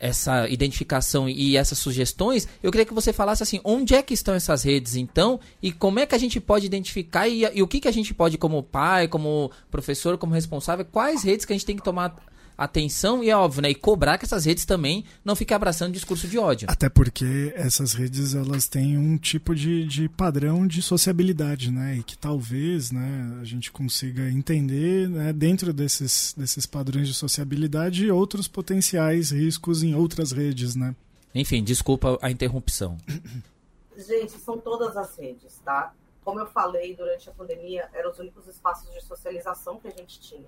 [0.00, 4.34] essa identificação e essas sugestões, eu queria que você falasse assim, onde é que estão
[4.34, 7.80] essas redes então e como é que a gente pode identificar e, e o que,
[7.80, 11.66] que a gente pode como pai, como professor, como responsável, quais redes que a gente
[11.66, 12.16] tem que tomar
[12.60, 13.70] atenção e é óbvio, né?
[13.70, 16.68] E cobrar que essas redes também não fiquem abraçando discurso de ódio.
[16.70, 21.96] Até porque essas redes elas têm um tipo de, de padrão de sociabilidade, né?
[21.96, 28.10] E que talvez, né, a gente consiga entender, né, dentro desses, desses padrões de sociabilidade
[28.10, 30.94] outros potenciais riscos em outras redes, né?
[31.34, 32.98] Enfim, desculpa a interrupção.
[33.96, 35.94] Gente, são todas as redes, tá?
[36.24, 40.20] Como eu falei durante a pandemia, eram os únicos espaços de socialização que a gente
[40.20, 40.46] tinha.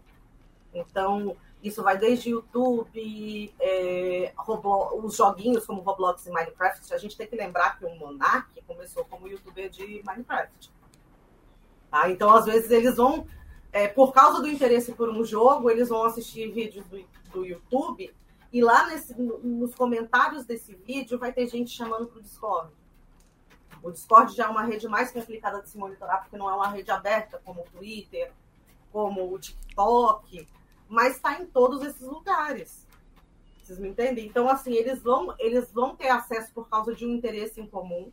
[0.72, 6.92] Então, isso vai desde YouTube, é, Roblox, os joguinhos como Roblox e Minecraft.
[6.92, 10.72] A gente tem que lembrar que o Monark começou como youtuber de Minecraft.
[11.90, 12.10] Tá?
[12.10, 13.26] Então, às vezes, eles vão,
[13.72, 18.12] é, por causa do interesse por um jogo, eles vão assistir vídeos do, do YouTube
[18.52, 22.72] e lá nesse, nos comentários desse vídeo vai ter gente chamando para o Discord.
[23.82, 26.68] O Discord já é uma rede mais complicada de se monitorar, porque não é uma
[26.68, 28.30] rede aberta como o Twitter,
[28.92, 30.46] como o TikTok
[30.92, 32.86] mas está em todos esses lugares.
[33.62, 34.26] Vocês me entendem?
[34.26, 38.12] Então, assim, eles vão, eles vão ter acesso por causa de um interesse em comum.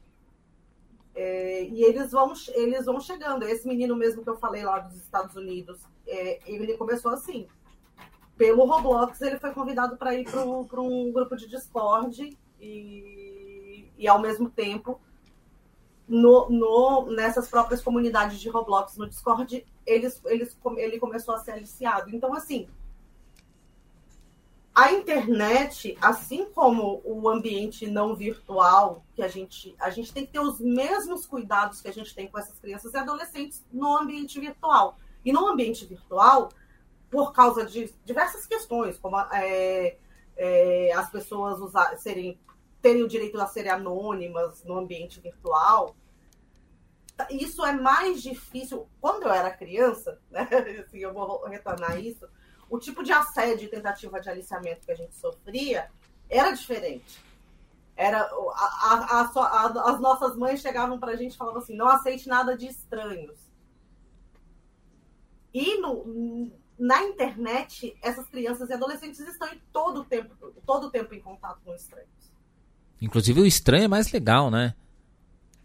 [1.13, 3.44] É, e eles vão, eles vão chegando.
[3.44, 7.50] Esse menino mesmo que eu falei lá dos Estados Unidos, é, ele começou assim.
[8.38, 10.42] Pelo Roblox, ele foi convidado para ir para
[10.82, 15.02] um grupo de Discord e, e, ao mesmo tempo,
[16.10, 21.52] no, no, nessas próprias comunidades de Roblox no Discord, eles, eles, ele começou a ser
[21.52, 22.13] aliciado.
[22.13, 22.67] Então, assim,
[24.74, 30.32] a internet, assim como o ambiente não virtual, que a gente, a gente tem que
[30.32, 34.39] ter os mesmos cuidados que a gente tem com essas crianças e adolescentes no ambiente
[34.39, 34.98] virtual.
[35.24, 36.50] E no ambiente virtual,
[37.12, 39.98] por causa de diversas questões, como é,
[40.38, 42.39] é, as pessoas usar, serem,
[42.82, 45.95] terem o direito a serem anônimas no ambiente virtual,
[47.29, 48.88] isso é mais difícil.
[49.01, 50.47] Quando eu era criança, né,
[50.86, 52.27] assim, eu vou retornar isso,
[52.69, 55.89] o tipo de assédio e tentativa de aliciamento que a gente sofria
[56.29, 57.23] era diferente.
[57.95, 61.88] Era a, a, a, as nossas mães chegavam para a gente e falavam assim: não
[61.89, 63.38] aceite nada de estranhos.
[65.53, 70.34] E no, na internet, essas crianças e adolescentes estão em todo o tempo,
[70.65, 72.08] todo o tempo em contato com estranhos.
[73.01, 74.73] Inclusive o estranho é mais legal, né?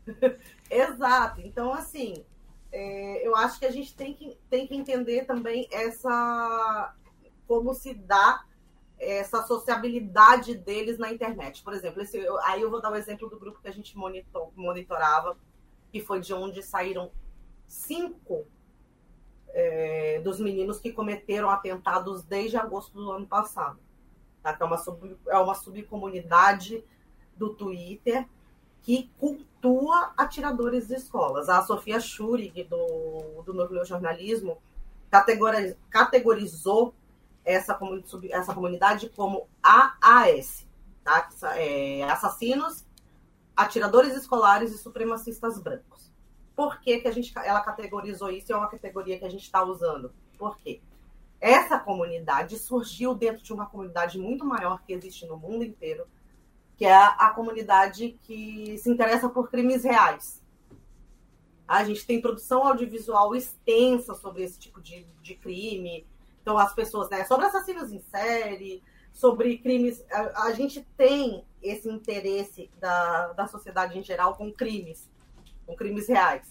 [0.70, 1.40] Exato.
[1.40, 2.24] Então, assim,
[2.72, 6.94] é, eu acho que a gente tem que, tem que entender também essa
[7.46, 8.44] como se dá
[8.98, 11.62] essa sociabilidade deles na internet.
[11.62, 13.96] Por exemplo, esse, eu, aí eu vou dar o exemplo do grupo que a gente
[13.96, 15.36] monitor, monitorava,
[15.92, 17.10] que foi de onde saíram
[17.68, 18.46] cinco
[19.50, 23.78] é, dos meninos que cometeram atentados desde agosto do ano passado.
[24.42, 24.56] Tá?
[24.58, 26.84] É, uma sub, é uma subcomunidade
[27.36, 28.26] do Twitter
[28.84, 31.48] que cultua atiradores de escolas.
[31.48, 34.58] A Sofia Schurig, do, do Núcleo Jornalismo,
[35.90, 36.94] categorizou
[37.44, 37.78] essa,
[38.30, 40.66] essa comunidade como AAS,
[41.02, 41.30] tá?
[41.56, 42.84] É, assassinos,
[43.56, 46.12] atiradores escolares e supremacistas brancos.
[46.54, 48.52] Por que, que a gente, ela categorizou isso?
[48.52, 50.12] É uma categoria que a gente está usando.
[50.38, 50.82] Por quê?
[51.40, 56.06] Essa comunidade surgiu dentro de uma comunidade muito maior que existe no mundo inteiro,
[56.76, 60.42] que é a, comunidade que se interessa por crimes reais.
[61.66, 66.06] A gente tem produção audiovisual extensa sobre esse tipo de, de crime.
[66.42, 68.82] Então, as pessoas, né, sobre assassinos em série,
[69.12, 70.04] sobre crimes.
[70.10, 75.08] A, a gente tem esse interesse da, da sociedade em geral com crimes,
[75.64, 76.46] com crimes reais.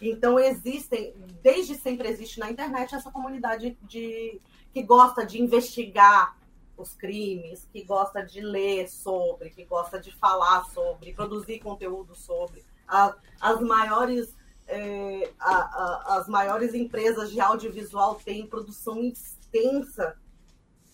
[0.00, 4.40] Então, existem, desde sempre existe na internet essa comunidade de,
[4.72, 6.36] que gosta de investigar
[6.76, 12.64] os crimes, que gosta de ler sobre, que gosta de falar sobre, produzir conteúdo sobre.
[12.86, 14.34] A, as maiores
[14.68, 20.18] é, a, a, as maiores empresas de audiovisual têm produção extensa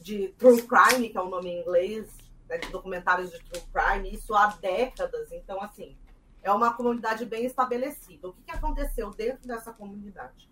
[0.00, 2.06] de true crime, que é o nome em inglês,
[2.48, 5.32] né, de documentários de true crime, isso há décadas.
[5.32, 5.96] Então, assim,
[6.42, 8.28] é uma comunidade bem estabelecida.
[8.28, 10.50] O que, que aconteceu dentro dessa comunidade?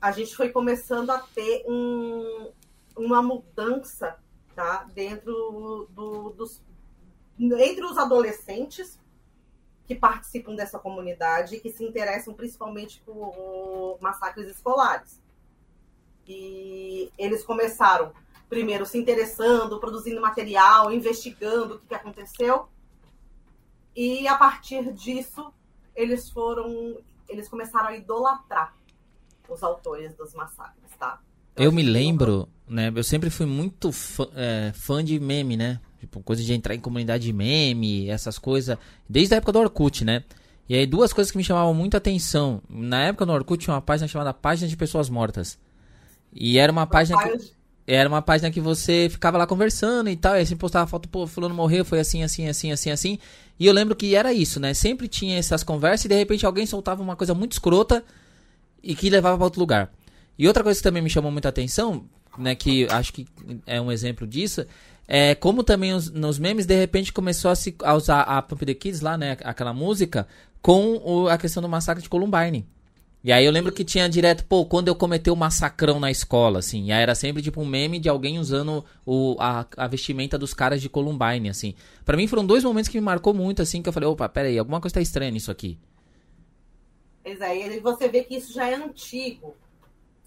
[0.00, 2.52] A gente foi começando a ter um,
[2.98, 4.18] uma mudança
[4.54, 6.60] tá, dentro do, dos
[7.40, 8.98] entre os adolescentes
[9.86, 15.22] que participam dessa comunidade e que se interessam principalmente por massacres escolares.
[16.26, 18.12] E eles começaram
[18.48, 22.68] primeiro se interessando, produzindo material, investigando o que, aconteceu.
[23.94, 25.52] E a partir disso,
[25.94, 28.76] eles foram, eles começaram a idolatrar
[29.48, 31.20] os autores dos massacres, tá?
[31.58, 32.92] Eu me lembro, né?
[32.94, 35.80] Eu sempre fui muito fã, é, fã de meme, né?
[36.00, 38.78] Tipo, coisa de entrar em comunidade de meme, essas coisas.
[39.08, 40.22] Desde a época do Orkut, né?
[40.68, 42.62] E aí, duas coisas que me chamavam muito atenção.
[42.68, 45.58] Na época do Orkut tinha uma página chamada Página de Pessoas Mortas.
[46.32, 47.52] E era uma página que,
[47.86, 50.34] era uma página que você ficava lá conversando e tal.
[50.34, 53.18] E aí você postava foto, pô, fulano morreu, foi assim, assim, assim, assim, assim.
[53.58, 54.74] E eu lembro que era isso, né?
[54.74, 58.04] Sempre tinha essas conversas e de repente alguém soltava uma coisa muito escrota
[58.82, 59.90] e que levava para outro lugar.
[60.38, 62.04] E outra coisa que também me chamou muita atenção,
[62.38, 63.26] né, que acho que
[63.66, 64.64] é um exemplo disso,
[65.06, 68.64] é como também os, nos memes de repente começou a, se, a usar a Pump
[68.64, 70.28] the Kids lá, né, aquela música,
[70.62, 72.66] com o, a questão do massacre de Columbine.
[73.22, 76.60] E aí eu lembro que tinha direto, pô, quando eu cometei o massacrão na escola,
[76.60, 76.86] assim.
[76.86, 80.54] E aí era sempre tipo um meme de alguém usando o, a, a vestimenta dos
[80.54, 81.74] caras de Columbine, assim.
[82.04, 84.56] para mim foram dois momentos que me marcou muito, assim, que eu falei, opa, peraí,
[84.56, 85.76] alguma coisa tá estranha nisso aqui.
[87.24, 89.54] Pois é, e você vê que isso já é antigo.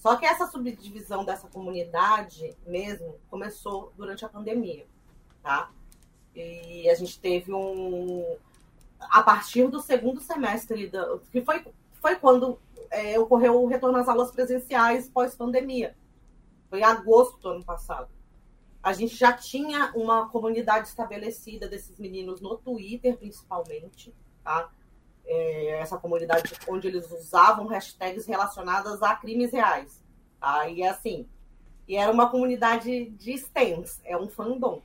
[0.01, 4.87] Só que essa subdivisão dessa comunidade mesmo começou durante a pandemia,
[5.43, 5.69] tá?
[6.35, 8.25] E a gente teve um.
[8.99, 12.59] A partir do segundo semestre, da, que foi, foi quando
[12.89, 15.95] é, ocorreu o retorno às aulas presenciais pós-pandemia.
[16.67, 18.09] Foi agosto do ano passado.
[18.81, 24.11] A gente já tinha uma comunidade estabelecida desses meninos no Twitter, principalmente,
[24.43, 24.67] tá?
[25.31, 30.03] É, essa comunidade onde eles usavam hashtags relacionadas a crimes reais.
[30.39, 30.67] Tá?
[30.67, 31.27] E assim,
[31.87, 34.81] e era uma comunidade de stands, é um fandom.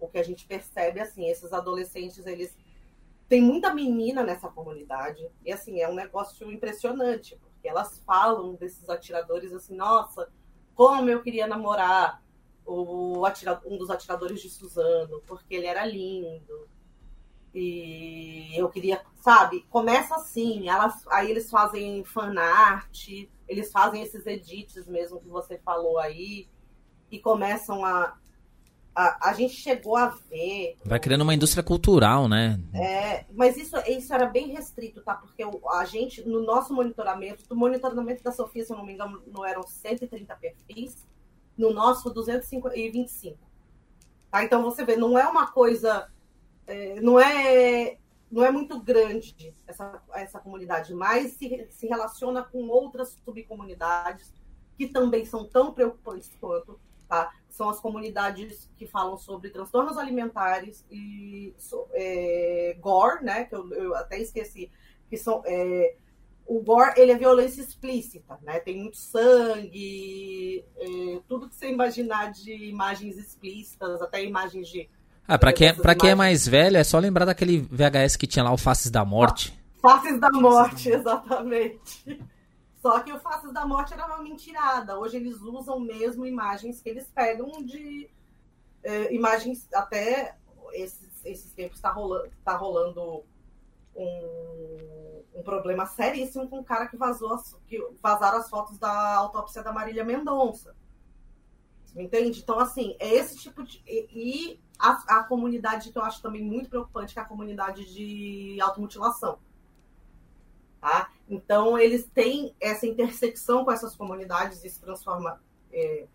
[0.00, 2.56] O que a gente percebe assim, esses adolescentes, eles
[3.28, 8.90] tem muita menina nessa comunidade, e assim, é um negócio impressionante, porque elas falam desses
[8.90, 10.28] atiradores assim, nossa,
[10.74, 12.22] como eu queria namorar
[12.66, 16.68] o atirador, um dos atiradores de Suzano, porque ele era lindo.
[17.54, 23.08] E eu queria, sabe, começa assim, elas, aí eles fazem fanart,
[23.46, 26.48] eles fazem esses edits mesmo que você falou aí,
[27.10, 28.16] e começam a,
[28.94, 30.76] a, a gente chegou a ver.
[30.84, 32.58] Vai criando uma indústria cultural, né?
[32.74, 35.14] É, mas isso, isso era bem restrito, tá?
[35.14, 39.22] Porque a gente, no nosso monitoramento, do monitoramento da Sofia, se eu não me engano,
[39.26, 41.06] não eram 130 perfis,
[41.56, 43.38] no nosso 225.
[44.30, 44.44] Tá?
[44.44, 46.08] Então você vê, não é uma coisa.
[46.66, 47.98] É, não é
[48.32, 54.32] não é muito grande essa, essa comunidade, mas se, se relaciona com outras subcomunidades
[54.78, 57.30] que também são tão preocupantes quanto, tá?
[57.50, 61.54] São as comunidades que falam sobre transtornos alimentares e
[61.92, 63.44] é, gore, né?
[63.44, 64.70] Que eu, eu, até esqueci,
[65.10, 65.94] que são é,
[66.46, 68.58] o gore ele é violência explícita, né?
[68.60, 74.88] Tem muito sangue, é, tudo que você imaginar de imagens explícitas, até imagens de
[75.26, 78.26] ah, pra quem, é, pra quem é mais velho, é só lembrar daquele VHS que
[78.26, 79.56] tinha lá o Faces da Morte.
[79.80, 82.20] Faces da Morte, exatamente.
[82.80, 84.98] Só que o Faces da Morte era uma mentirada.
[84.98, 88.10] Hoje eles usam mesmo imagens que eles pegam de
[88.82, 90.34] é, imagens até
[90.72, 93.22] esses, esses tempos está rolando, tá rolando
[93.94, 99.14] um, um, problema seríssimo com um cara que vazou as, que vazaram as fotos da
[99.14, 100.74] autópsia da Marília Mendonça.
[101.94, 102.40] Entende?
[102.40, 103.82] Então, assim, é esse tipo de.
[103.86, 107.94] E, e a, a, comunidade que eu acho também muito preocupante, que é a comunidade
[107.94, 109.38] de automutilação.
[110.80, 111.12] Tá?
[111.28, 115.40] Então, eles têm essa intersecção com essas comunidades e se transforma.
[115.72, 116.08] É,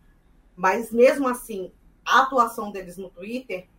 [0.54, 1.72] mas, mesmo assim,
[2.06, 3.70] a atuação deles no Twitter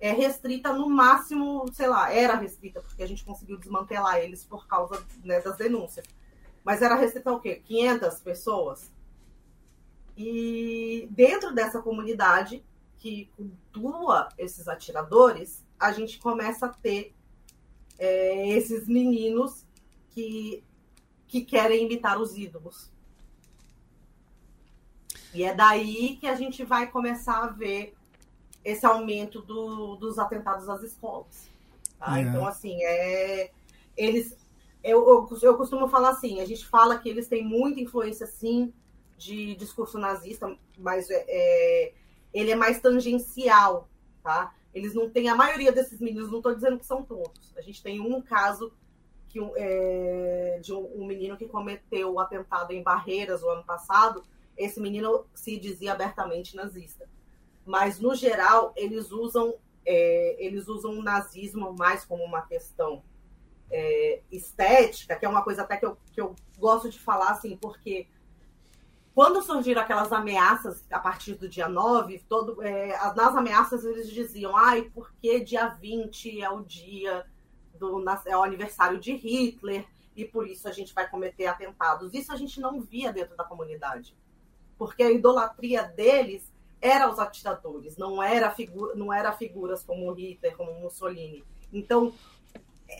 [0.00, 4.66] é restrita no máximo, sei lá, era restrita, porque a gente conseguiu desmantelar eles por
[4.66, 6.04] causa né, das denúncias.
[6.64, 7.62] Mas era restrita o quê?
[7.64, 8.90] 500 pessoas?
[10.16, 12.64] E dentro dessa comunidade
[13.02, 17.12] que cultua esses atiradores, a gente começa a ter
[17.98, 19.66] é, esses meninos
[20.10, 20.62] que
[21.26, 22.92] que querem imitar os ídolos.
[25.32, 27.94] E é daí que a gente vai começar a ver
[28.62, 31.48] esse aumento do, dos atentados às escolas.
[31.98, 32.18] Tá?
[32.18, 32.22] É.
[32.22, 33.50] Então, assim, é,
[33.96, 34.36] eles.
[34.84, 38.70] Eu, eu, eu, costumo falar assim, a gente fala que eles têm muita influência, sim,
[39.16, 41.92] de discurso nazista, mas é, é
[42.32, 43.88] ele é mais tangencial,
[44.22, 44.54] tá?
[44.74, 47.54] Eles não têm, a maioria desses meninos, não estou dizendo que são todos.
[47.56, 48.72] A gente tem um caso
[49.28, 54.22] que é, de um, um, menino que cometeu o atentado em Barreiras o ano passado,
[54.56, 57.08] esse menino se dizia abertamente nazista.
[57.64, 63.02] Mas no geral eles usam é, eles usam o nazismo mais como uma questão
[63.70, 67.56] é, estética, que é uma coisa até que eu, que eu gosto de falar assim,
[67.56, 68.06] porque
[69.14, 74.56] quando surgiram aquelas ameaças a partir do dia 9, todo, é, nas ameaças eles diziam,
[74.56, 77.26] ai, porque dia 20 é o dia
[77.78, 79.84] do é o aniversário de Hitler
[80.16, 82.14] e por isso a gente vai cometer atentados.
[82.14, 84.16] Isso a gente não via dentro da comunidade,
[84.78, 88.54] porque a idolatria deles era os atiradores, não era
[88.94, 91.44] não era figuras como Hitler, como Mussolini.
[91.72, 92.14] Então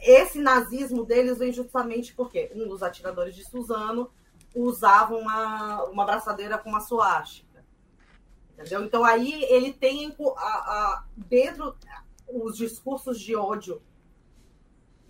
[0.03, 4.11] esse nazismo deles vem justamente porque um dos atiradores de Suzano
[4.55, 7.65] usava uma, uma braçadeira com uma suástica.
[8.53, 8.85] Entendeu?
[8.85, 11.77] Então aí ele tem a, a, dentro
[12.29, 13.83] os discursos de ódio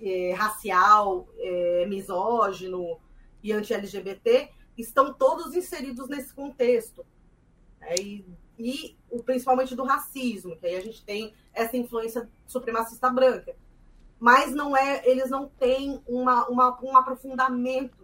[0.01, 2.99] é, racial, é, misógino
[3.43, 7.05] e anti-LGBT estão todos inseridos nesse contexto.
[7.81, 8.27] É, e,
[8.59, 13.55] e o, principalmente do racismo, que aí a gente tem essa influência supremacista branca.
[14.19, 18.02] Mas não é, eles não têm uma, uma, um aprofundamento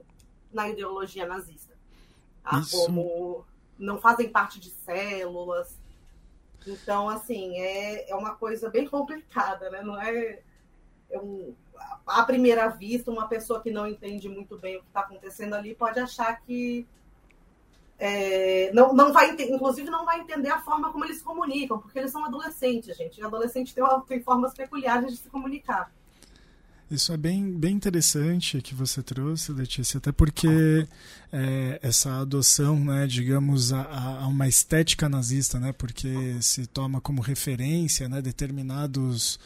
[0.52, 1.74] na ideologia nazista.
[2.42, 2.62] Tá?
[2.70, 3.44] Como
[3.78, 5.78] não fazem parte de células.
[6.66, 9.82] Então, assim, é, é uma coisa bem complicada, né?
[9.82, 10.40] Não é,
[11.10, 11.54] é um,
[12.06, 15.74] à primeira vista, uma pessoa que não entende muito bem o que está acontecendo ali
[15.74, 16.86] pode achar que
[17.98, 21.98] é, não, não vai inclusive não vai entender a forma como eles se comunicam, porque
[21.98, 23.20] eles são adolescentes, gente.
[23.20, 25.92] E adolescente tem, tem formas peculiares de se comunicar.
[26.90, 30.86] Isso é bem, bem interessante que você trouxe, Letícia, até porque
[31.30, 33.82] é, essa adoção, né, digamos, a,
[34.22, 39.38] a, uma estética nazista, né, porque se toma como referência né, determinados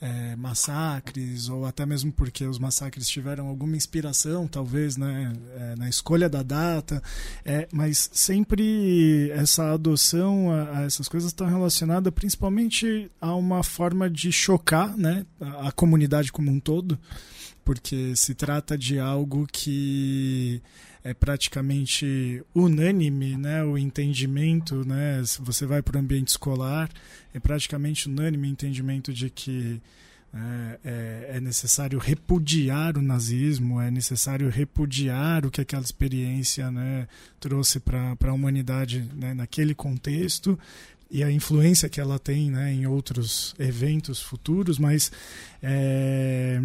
[0.00, 5.88] é, massacres, ou até mesmo porque os massacres tiveram alguma inspiração, talvez, né, é, na
[5.88, 7.02] escolha da data,
[7.44, 14.08] é, mas sempre essa adoção a, a essas coisas está relacionada principalmente a uma forma
[14.08, 16.98] de chocar né, a, a comunidade como um todo,
[17.70, 20.60] porque se trata de algo que
[21.04, 26.90] é praticamente unânime, né, o entendimento, né, se você vai para o ambiente escolar,
[27.32, 29.80] é praticamente unânime o entendimento de que
[30.34, 37.06] é, é, é, necessário repudiar o nazismo, é necessário repudiar o que aquela experiência né,
[37.38, 40.58] trouxe para a humanidade né, naquele contexto
[41.08, 45.10] e a influência que ela tem né, em outros eventos futuros, mas
[45.62, 46.60] é,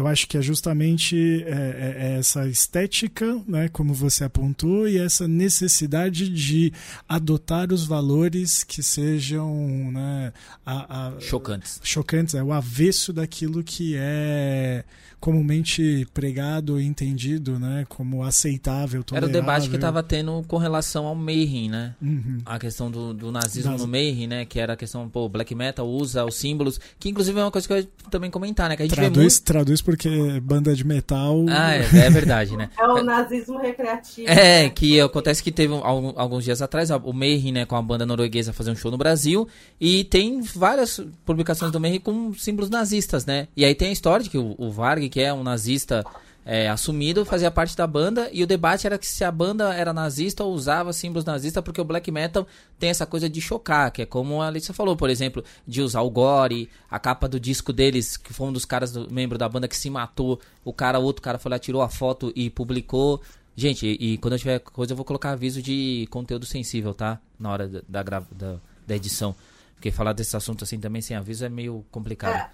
[0.00, 4.98] eu acho que é justamente é, é, é, essa estética, né, como você apontou, e
[4.98, 6.72] essa necessidade de
[7.06, 10.32] adotar os valores que sejam né,
[10.64, 11.80] a, a, chocantes.
[11.84, 14.84] Chocantes, é o avesso daquilo que é
[15.20, 19.28] comumente pregado e entendido, né, como aceitável, tolerável.
[19.28, 21.94] Era o debate que estava tendo com relação ao Mayhem, né?
[22.00, 22.38] Uhum.
[22.46, 23.82] A questão do, do nazismo das...
[23.82, 27.38] no Mayhem, né, que era a questão, pô, black metal usa os símbolos, que inclusive
[27.38, 29.42] é uma coisa que eu ia também comentar, né, que a gente traduz, vê muito...
[29.42, 31.44] traduz porque banda de metal...
[31.48, 32.70] Ah, é, é verdade, né?
[32.78, 34.30] é o nazismo recreativo.
[34.30, 34.70] É, né?
[34.70, 35.82] que acontece que teve um,
[36.16, 39.48] alguns dias atrás o Mayhem, né, com a banda norueguesa fazer um show no Brasil,
[39.80, 43.48] e tem várias publicações do Mayhem com símbolos nazistas, né?
[43.56, 46.04] E aí tem a história de que o, o Varg que é um nazista
[46.52, 49.92] é, assumido, fazia parte da banda, e o debate era que se a banda era
[49.92, 52.44] nazista ou usava símbolos nazistas, porque o black metal
[52.76, 56.00] tem essa coisa de chocar, que é como a Alicia falou, por exemplo, de usar
[56.00, 59.48] o gore, a capa do disco deles, que foi um dos caras, do, membro da
[59.48, 63.22] banda que se matou, o cara, outro cara foi lá, tirou a foto e publicou.
[63.54, 67.20] Gente, e, e quando eu tiver coisa, eu vou colocar aviso de conteúdo sensível, tá?
[67.38, 68.56] Na hora da, da, da,
[68.88, 69.36] da edição.
[69.76, 72.34] Porque falar desse assunto assim também sem aviso é meio complicado.
[72.34, 72.50] É.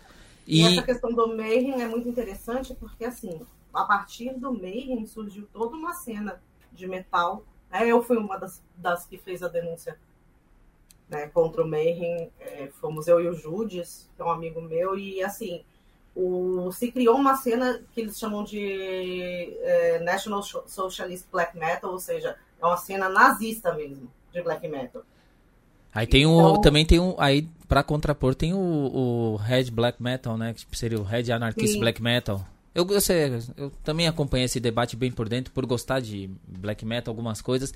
[0.46, 3.40] E, e essa questão do Mayhem é muito interessante porque, assim,
[3.76, 7.44] a partir do Mayhem surgiu toda uma cena de metal.
[7.70, 7.86] Né?
[7.86, 9.98] Eu fui uma das, das que fez a denúncia
[11.08, 12.30] né, contra o Mayhem.
[12.40, 15.64] É, fomos eu e o Judes, que é um amigo meu, e, assim,
[16.14, 21.98] o, se criou uma cena que eles chamam de é, National Socialist Black Metal, ou
[21.98, 25.02] seja, é uma cena nazista mesmo de black metal.
[25.94, 26.60] Aí tem então, o.
[26.60, 27.14] Também tem um.
[27.18, 30.52] Aí, pra contrapor, tem o, o Red Black Metal, né?
[30.52, 31.80] Que seria o Red Anarchist sim.
[31.80, 32.46] Black Metal.
[32.76, 36.84] Eu, eu, sei, eu também acompanhei esse debate bem por dentro, por gostar de black
[36.84, 37.72] metal, algumas coisas.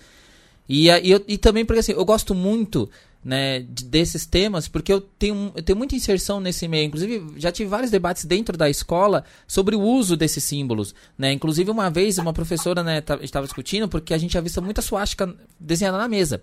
[0.68, 2.86] E, e, eu, e também porque assim, eu gosto muito
[3.24, 6.84] né, desses temas, porque eu tenho, eu tenho muita inserção nesse meio.
[6.84, 10.94] Inclusive, já tive vários debates dentro da escola sobre o uso desses símbolos.
[11.16, 11.32] Né?
[11.32, 15.34] Inclusive, uma vez, uma professora né, estava discutindo, porque a gente já visto muita suástica
[15.58, 16.42] desenhada na mesa.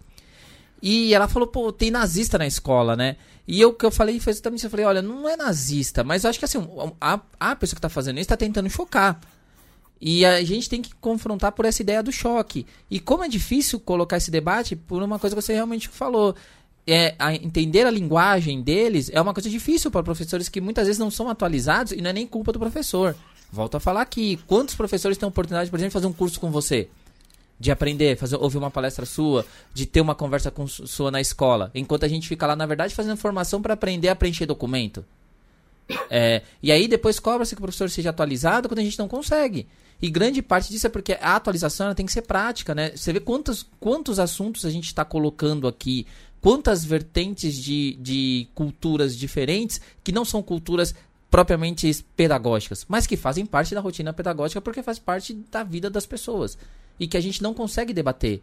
[0.81, 3.17] E ela falou, pô, tem nazista na escola, né?
[3.47, 4.67] E eu que eu falei foi exatamente isso.
[4.67, 6.59] Eu falei, olha, não é nazista, mas eu acho que assim,
[6.99, 9.19] a, a pessoa que está fazendo isso está tentando chocar.
[9.99, 12.67] E a gente tem que confrontar por essa ideia do choque.
[12.89, 16.35] E como é difícil colocar esse debate por uma coisa que você realmente falou.
[16.89, 20.97] É, a entender a linguagem deles é uma coisa difícil para professores que muitas vezes
[20.97, 23.13] não são atualizados e não é nem culpa do professor.
[23.51, 24.39] Volto a falar aqui.
[24.47, 26.87] Quantos professores têm a oportunidade, por exemplo, de fazer um curso com você?
[27.59, 31.71] De aprender, fazer, ouvir uma palestra sua, de ter uma conversa com sua na escola,
[31.73, 35.03] enquanto a gente fica lá, na verdade, fazendo formação para aprender a preencher documento.
[36.09, 39.67] É, e aí depois cobra-se que o professor seja atualizado quando a gente não consegue.
[40.01, 42.91] E grande parte disso é porque a atualização tem que ser prática, né?
[42.95, 46.05] Você vê quantos, quantos assuntos a gente está colocando aqui,
[46.39, 50.93] quantas vertentes de, de culturas diferentes que não são culturas
[51.31, 56.05] propriamente pedagógicas, mas que fazem parte da rotina pedagógica porque faz parte da vida das
[56.05, 56.57] pessoas
[56.99, 58.41] e que a gente não consegue debater.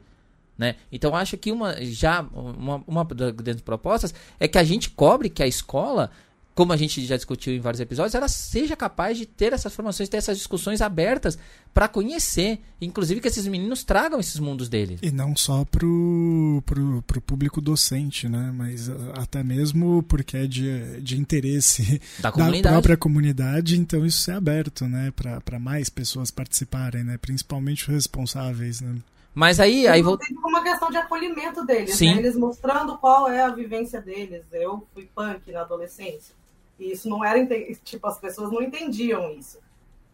[0.57, 0.77] Né?
[0.93, 5.43] Então acho que uma já uma, uma das propostas é que a gente cobre que
[5.43, 6.11] a escola,
[6.55, 10.09] como a gente já discutiu em vários episódios, ela seja capaz de ter essas formações,
[10.09, 11.37] ter essas discussões abertas
[11.73, 15.01] para conhecer, inclusive que esses meninos tragam esses mundos deles.
[15.03, 18.53] E não só pro, pro, pro público docente, né?
[18.55, 18.89] Mas
[19.19, 24.87] até mesmo porque é de, de interesse da, da própria comunidade, então isso é aberto,
[24.87, 25.13] né?
[25.45, 27.19] Para mais pessoas participarem, né?
[27.19, 28.95] Principalmente os responsáveis, né?
[29.35, 30.17] Mas aí, aí vou...
[30.45, 32.15] uma questão de acolhimento deles, Sim.
[32.15, 32.21] Né?
[32.21, 34.45] eles mostrando qual é a vivência deles.
[34.53, 36.33] Eu fui punk na adolescência.
[36.79, 37.39] E isso não era
[37.85, 39.59] tipo as pessoas não entendiam isso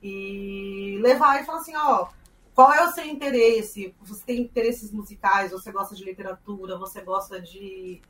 [0.03, 2.09] e levar e falar assim, ó,
[2.55, 3.95] qual é o seu interesse?
[4.03, 8.01] Você tem interesses musicais, você gosta de literatura, você gosta de,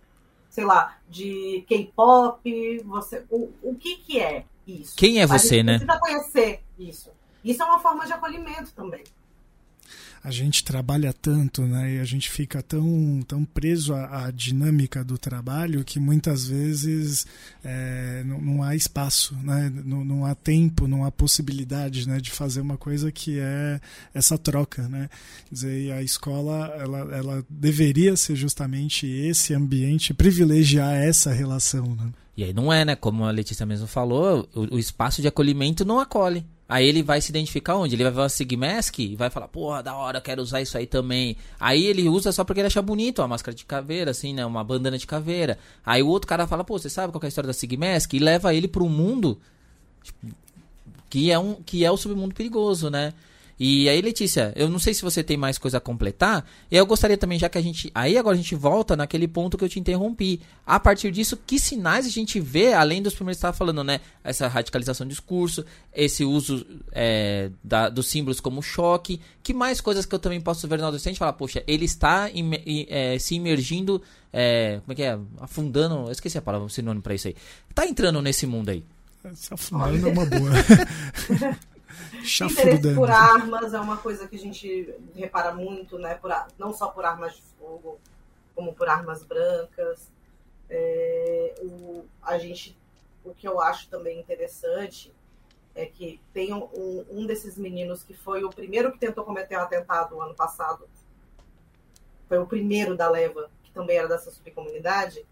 [0.49, 4.97] sei lá, de K-pop, você, o, o que que é isso?
[4.97, 5.79] Quem é você, né?
[5.79, 7.11] Precisa conhecer isso.
[7.45, 9.05] Isso é uma forma de acolhimento também.
[10.23, 11.95] A gente trabalha tanto, né?
[11.95, 17.27] E a gente fica tão, tão preso à, à dinâmica do trabalho que muitas vezes
[17.65, 19.73] é, não, não, há espaço, né?
[19.85, 22.21] Não, não, há tempo, não há possibilidade, né?
[22.21, 23.81] De fazer uma coisa que é
[24.13, 25.09] essa troca, né?
[25.49, 32.13] Quer dizer, a escola, ela, ela deveria ser justamente esse ambiente, privilegiar essa relação, né?
[32.37, 32.95] E aí não é, né?
[32.95, 36.45] Como a Letícia mesmo falou, o, o espaço de acolhimento não acolhe.
[36.71, 37.97] Aí ele vai se identificar onde?
[37.97, 40.87] Ele vai ver uma Sigmask e vai falar, porra, da hora, quero usar isso aí
[40.87, 41.37] também.
[41.59, 44.47] Aí ele usa só porque ele acha bonito, uma máscara de caveira, assim, né?
[44.47, 45.59] Uma bandana de caveira.
[45.85, 48.15] Aí o outro cara fala, pô, você sabe qual é a história da Sigmask?
[48.15, 49.37] E leva ele um mundo
[50.01, 50.33] tipo,
[51.11, 53.13] que, é um, que é o submundo perigoso, né?
[53.63, 56.47] E aí, Letícia, eu não sei se você tem mais coisa a completar.
[56.71, 57.91] E eu gostaria também, já que a gente.
[57.95, 60.41] Aí agora a gente volta naquele ponto que eu te interrompi.
[60.65, 63.85] A partir disso, que sinais a gente vê, além dos primeiros que você estava falando,
[63.85, 64.01] né?
[64.25, 65.63] Essa radicalização do discurso,
[65.95, 69.21] esse uso é, da, dos símbolos como choque.
[69.43, 72.53] Que mais coisas que eu também posso ver no adolescente falar, poxa, ele está im,
[72.89, 74.01] é, se imergindo.
[74.33, 75.19] É, como é que é?
[75.39, 76.07] Afundando.
[76.07, 77.37] Eu esqueci a palavra, o sinônimo para isso aí.
[77.75, 78.83] Tá entrando nesse mundo aí.
[79.35, 80.51] Se afundando é uma boa.
[82.53, 86.15] Interesse por armas é uma coisa que a gente repara muito, né?
[86.15, 87.99] Por, não só por armas de fogo,
[88.55, 90.11] como por armas brancas.
[90.69, 92.77] É, o, a gente,
[93.25, 95.13] o que eu acho também interessante
[95.75, 96.69] é que tem um,
[97.11, 100.89] um desses meninos que foi o primeiro que tentou cometer um atentado ano passado.
[102.29, 105.25] Foi o primeiro da leva, que também era dessa subcomunidade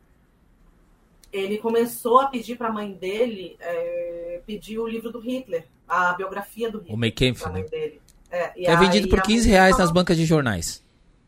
[1.33, 6.13] ele começou a pedir para a mãe dele é, pedir o livro do Hitler, a
[6.13, 6.95] biografia do Hitler.
[6.95, 7.63] O Meckempf, né?
[7.63, 8.01] Dele.
[8.31, 10.85] É, é vendido por 15 reais nas bancas de jornais.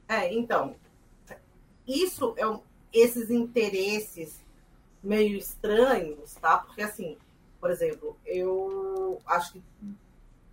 [0.06, 0.74] É, então,
[1.86, 2.60] isso é um,
[2.92, 4.40] esses interesses
[5.02, 6.58] meio estranhos, tá?
[6.58, 7.16] Porque assim,
[7.60, 9.62] por exemplo, eu acho que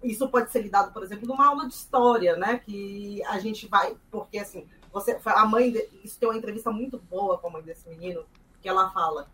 [0.03, 2.59] isso pode ser lidado, por exemplo, numa aula de história, né?
[2.59, 7.37] Que a gente vai, porque assim, você, a mãe, isso tem uma entrevista muito boa
[7.37, 8.23] com a mãe desse menino,
[8.61, 9.27] que ela fala: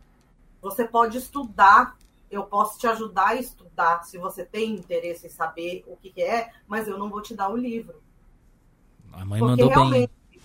[0.62, 1.98] você pode estudar,
[2.34, 6.22] eu posso te ajudar a estudar se você tem interesse em saber o que, que
[6.22, 8.02] é, mas eu não vou te dar o livro.
[9.12, 10.12] A mãe Porque mandou realmente...
[10.32, 10.42] bem.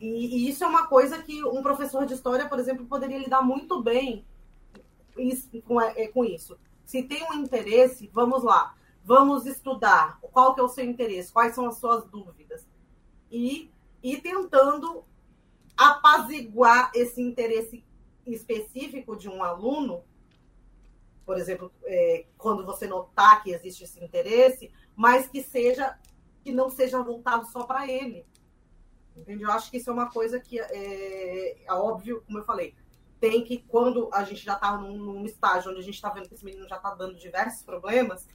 [0.00, 3.42] E, e, isso é uma coisa que um professor de história, por exemplo, poderia lidar
[3.42, 4.24] muito bem
[5.66, 6.58] com, é, com isso.
[6.84, 8.74] Se tem um interesse, vamos lá,
[9.04, 10.18] vamos estudar.
[10.20, 11.32] Qual que é o seu interesse?
[11.32, 12.66] Quais são as suas dúvidas?
[13.30, 13.70] E,
[14.02, 15.04] e tentando
[15.76, 17.84] apaziguar esse interesse
[18.26, 20.02] específico de um aluno,
[21.30, 25.96] por exemplo, é, quando você notar que existe esse interesse, mas que seja
[26.42, 28.26] que não seja voltado só para ele.
[29.16, 29.44] Entende?
[29.44, 32.74] Eu acho que isso é uma coisa que é, é óbvio, como eu falei,
[33.20, 36.26] tem que, quando a gente já está num, num, estágio onde a gente está vendo
[36.26, 38.26] que esse menino já está dando diversos problemas,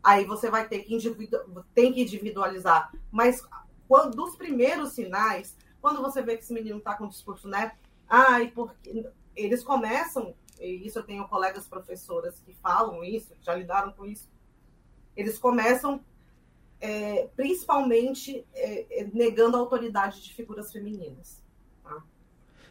[0.00, 1.36] aí você vai ter que, individu
[1.74, 2.92] tem que individualizar.
[3.10, 3.42] Mas
[3.88, 7.72] quando, dos primeiros sinais, quando você vê que esse menino está com discurso, né?
[8.08, 9.04] Ai, porque
[9.34, 14.28] eles começam, e isso eu tenho colegas professoras que falam isso, já lidaram com isso,
[15.16, 16.00] eles começam
[16.80, 21.42] é, principalmente é, é negando a autoridade de figuras femininas.
[21.82, 22.02] Tá?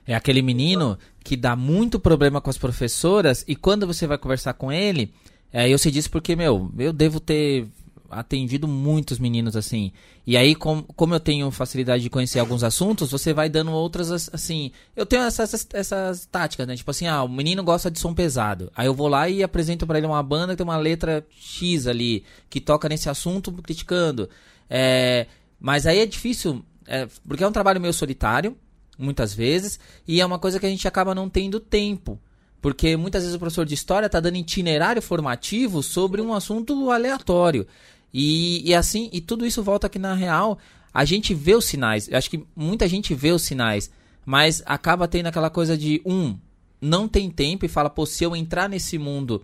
[0.07, 4.53] É aquele menino que dá muito problema com as professoras e quando você vai conversar
[4.53, 5.13] com ele,
[5.51, 7.67] é, eu sei disso porque, meu, eu devo ter
[8.11, 9.91] atendido muitos meninos assim.
[10.25, 14.29] E aí, com, como eu tenho facilidade de conhecer alguns assuntos, você vai dando outras
[14.33, 14.71] assim.
[14.95, 16.75] Eu tenho essas, essas, táticas, né?
[16.75, 18.71] Tipo assim, ah, o menino gosta de som pesado.
[18.75, 21.87] Aí eu vou lá e apresento para ele uma banda que tem uma letra X
[21.87, 24.29] ali, que toca nesse assunto criticando.
[24.69, 25.27] É,
[25.59, 28.57] mas aí é difícil, é, porque é um trabalho meio solitário,
[28.97, 32.19] muitas vezes, e é uma coisa que a gente acaba não tendo tempo.
[32.61, 37.65] Porque muitas vezes o professor de história está dando itinerário formativo sobre um assunto aleatório.
[38.13, 40.57] E, e assim, e tudo isso volta aqui na real.
[40.93, 42.07] A gente vê os sinais.
[42.07, 43.91] Eu acho que muita gente vê os sinais,
[44.25, 46.37] mas acaba tendo aquela coisa de um,
[46.81, 49.43] não tem tempo e fala, pô, se eu entrar nesse mundo,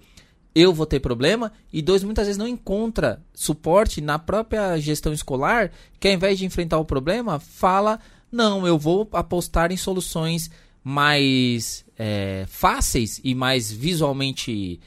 [0.54, 1.52] eu vou ter problema.
[1.72, 6.46] E dois, muitas vezes não encontra suporte na própria gestão escolar, que ao invés de
[6.46, 8.00] enfrentar o problema, fala,
[8.32, 10.50] não, eu vou apostar em soluções
[10.84, 14.80] mais é, fáceis e mais visualmente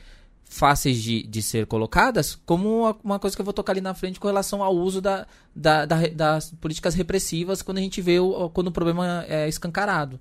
[0.49, 4.19] fáceis de, de ser colocadas como uma, coisa que eu vou tocar ali na frente
[4.19, 8.49] com relação ao uso da, da, da, das políticas repressivas quando a gente vê o,
[8.51, 10.19] quando o problema é escancarado.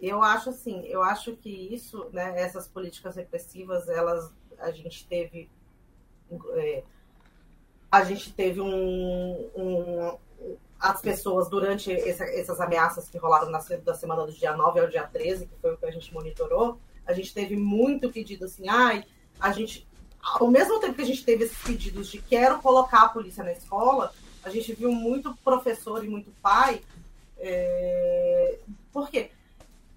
[0.00, 5.50] Eu acho assim, eu acho que isso, né, essas políticas repressivas, elas a gente teve
[6.54, 6.82] é,
[7.92, 10.18] a gente teve um
[10.80, 14.88] as pessoas durante essa, essas ameaças que rolaram na da semana do dia 9 ao
[14.88, 18.68] dia 13, que foi o que a gente monitorou, a gente teve muito pedido assim,
[18.68, 19.04] ai,
[19.38, 19.86] a gente
[20.22, 23.52] ao mesmo tempo que a gente teve esses pedidos de quero colocar a polícia na
[23.52, 24.12] escola,
[24.44, 26.82] a gente viu muito professor e muito pai.
[27.38, 28.58] É...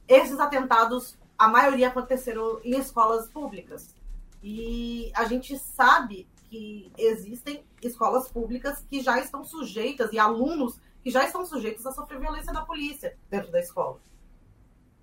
[0.08, 3.94] Esses atentados, a maioria aconteceram em escolas públicas.
[4.42, 11.10] E a gente sabe que existem escolas públicas que já estão sujeitas e alunos que
[11.10, 14.00] já estão sujeitos a sofrer violência da polícia dentro da escola.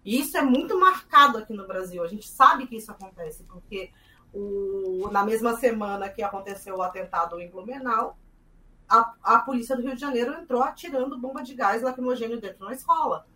[0.05, 2.05] E isso é muito marcado aqui no Brasil.
[2.05, 3.91] A gente sabe que isso acontece, porque
[4.33, 8.17] o, na mesma semana que aconteceu o atentado em Blumenau,
[8.89, 12.73] a, a polícia do Rio de Janeiro entrou atirando bomba de gás lacrimogêneo dentro da
[12.73, 13.27] escola.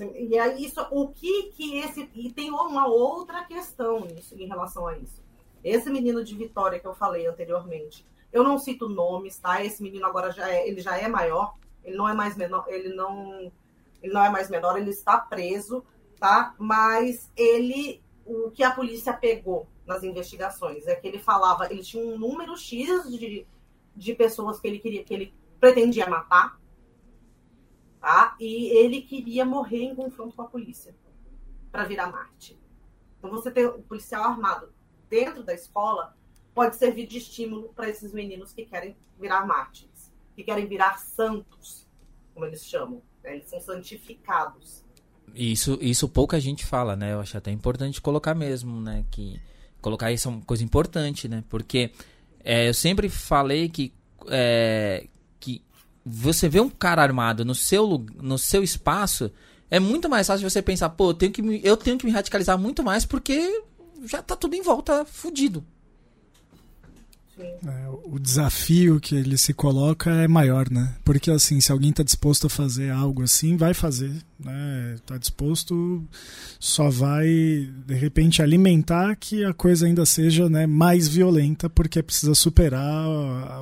[0.00, 4.88] E aí isso, o que que esse e tem uma outra questão nisso em relação
[4.88, 5.21] a isso.
[5.62, 9.62] Esse menino de Vitória que eu falei anteriormente, eu não cito nomes, tá?
[9.64, 11.54] Esse menino agora já é, ele já é maior,
[11.84, 13.52] ele não é mais menor, ele não
[14.02, 15.84] ele não é mais menor, ele está preso,
[16.18, 16.54] tá?
[16.58, 22.04] Mas ele o que a polícia pegou nas investigações é que ele falava, ele tinha
[22.04, 23.46] um número X de,
[23.94, 26.58] de pessoas que ele queria, que ele pretendia matar,
[28.00, 28.36] tá?
[28.40, 30.94] E ele queria morrer em confronto com a polícia
[31.70, 32.58] para virar Marte.
[33.18, 34.71] Então você tem o policial armado
[35.12, 36.16] dentro da escola
[36.54, 41.86] pode servir de estímulo para esses meninos que querem virar mártires, que querem virar santos,
[42.32, 43.02] como eles chamam.
[43.22, 43.34] Né?
[43.34, 44.82] Eles são santificados.
[45.34, 47.12] Isso, isso pouca gente fala, né?
[47.12, 49.04] Eu acho até importante colocar mesmo, né?
[49.10, 49.38] Que
[49.82, 51.44] colocar isso é uma coisa importante, né?
[51.48, 51.90] Porque
[52.42, 53.92] é, eu sempre falei que
[54.28, 55.06] é,
[55.38, 55.62] que
[56.04, 59.30] você vê um cara armado no seu no seu espaço
[59.70, 62.12] é muito mais fácil você pensar, pô, eu tenho que me, eu tenho que me
[62.12, 63.62] radicalizar muito mais porque
[64.04, 65.64] já tá tudo em volta fudido.
[67.38, 70.94] É, o desafio que ele se coloca é maior, né?
[71.02, 74.96] Porque assim, se alguém está disposto a fazer algo assim, vai fazer, né?
[75.06, 76.06] Tá disposto,
[76.60, 77.26] só vai
[77.86, 83.08] de repente alimentar que a coisa ainda seja, né, mais violenta, porque precisa superar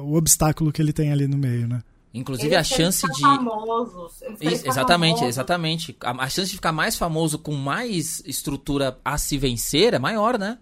[0.03, 1.83] o obstáculo que ele tem ali no meio, né?
[2.13, 4.21] Inclusive a chance de famosos.
[4.41, 5.29] Isso, exatamente, famosos.
[5.29, 5.97] exatamente.
[6.03, 10.37] A, a chance de ficar mais famoso com mais estrutura a se vencer é maior,
[10.37, 10.59] né?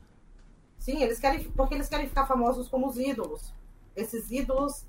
[0.79, 3.53] Sim, eles querem, porque eles querem ficar famosos como os ídolos.
[3.97, 4.85] Esses ídolos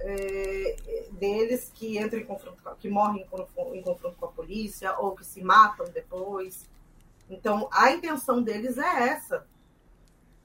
[0.00, 0.76] é,
[1.12, 3.26] deles que entram em confronto, que morrem
[3.72, 6.68] em confronto com a polícia ou que se matam depois.
[7.30, 9.46] Então, a intenção deles é essa.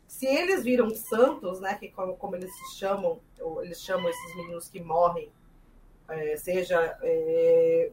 [0.08, 3.20] Se eles viram santos, né, que como, como eles se chamam,
[3.62, 5.30] eles chamam esses meninos que morrem,
[6.10, 7.92] é, seja é,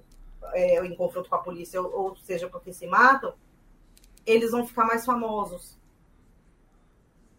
[0.52, 3.34] é, em confronto com a polícia ou, ou seja porque se matam,
[4.26, 5.78] eles vão ficar mais famosos.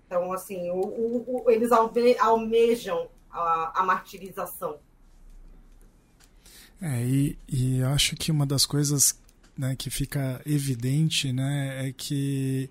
[0.06, 4.80] Então, assim, o, o, o, eles alme, almejam a, a martirização.
[6.82, 9.20] É, e, e acho que uma das coisas
[9.58, 12.70] né, que fica evidente né, é que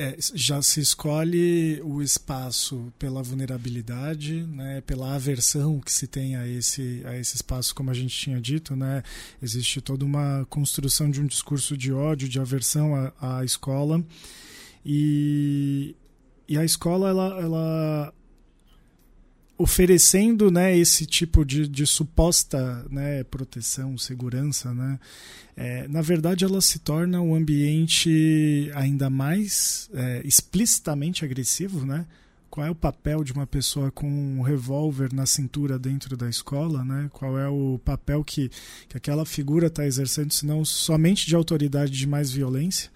[0.00, 6.48] é, já se escolhe o espaço pela vulnerabilidade, né, pela aversão que se tem a
[6.48, 8.74] esse, a esse espaço, como a gente tinha dito.
[8.74, 9.02] Né,
[9.42, 14.02] existe toda uma construção de um discurso de ódio, de aversão à, à escola.
[14.86, 15.94] E,
[16.48, 18.14] e a escola, ela, ela
[19.60, 24.98] oferecendo né, esse tipo de, de suposta né, proteção, segurança, né,
[25.54, 31.84] é, na verdade ela se torna um ambiente ainda mais é, explicitamente agressivo.
[31.84, 32.06] Né?
[32.48, 36.82] Qual é o papel de uma pessoa com um revólver na cintura dentro da escola?
[36.82, 37.10] Né?
[37.12, 38.50] Qual é o papel que,
[38.88, 42.90] que aquela figura está exercendo, se não somente de autoridade de mais violência?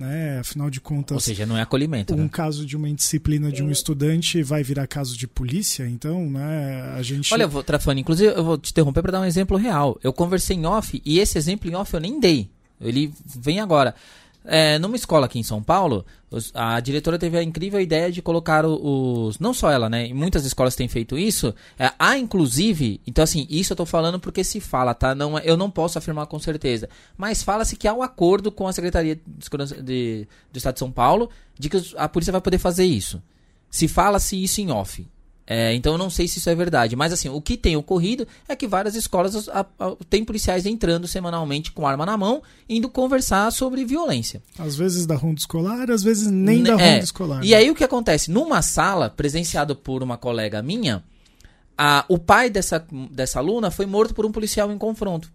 [0.00, 0.38] Né?
[0.38, 2.14] Afinal de contas, ou seja, não é acolhimento.
[2.14, 2.28] Um né?
[2.32, 6.94] caso de uma indisciplina de um estudante vai virar caso de polícia, então, né?
[6.96, 7.32] A gente.
[7.34, 10.00] Olha, vou, Trafani, inclusive eu vou te interromper para dar um exemplo real.
[10.02, 12.48] Eu conversei em off e esse exemplo em off eu nem dei.
[12.80, 13.94] Ele vem agora.
[14.42, 16.06] É, numa escola aqui em São Paulo,
[16.54, 19.38] a diretora teve a incrível ideia de colocar os.
[19.40, 20.12] Não só ela, né?
[20.14, 21.52] Muitas escolas têm feito isso.
[21.76, 23.00] É, há inclusive.
[23.06, 25.12] Então, assim, isso eu tô falando porque se fala, tá?
[25.14, 26.88] Não, é, eu não posso afirmar com certeza.
[27.16, 30.78] Mas fala-se que há um acordo com a Secretaria de Segurança de, do Estado de
[30.78, 33.20] São Paulo de que a polícia vai poder fazer isso.
[33.68, 35.06] Se fala-se isso em off.
[35.46, 36.94] É, então eu não sei se isso é verdade.
[36.94, 41.08] Mas assim, o que tem ocorrido é que várias escolas a, a, tem policiais entrando
[41.08, 44.40] semanalmente com arma na mão, indo conversar sobre violência.
[44.58, 47.44] Às vezes da ronda escolar, às vezes nem da é, ronda escolar.
[47.44, 47.56] E né?
[47.56, 48.30] aí o que acontece?
[48.30, 51.02] Numa sala, presenciado por uma colega minha,
[51.76, 55.30] a, o pai dessa, dessa aluna foi morto por um policial em confronto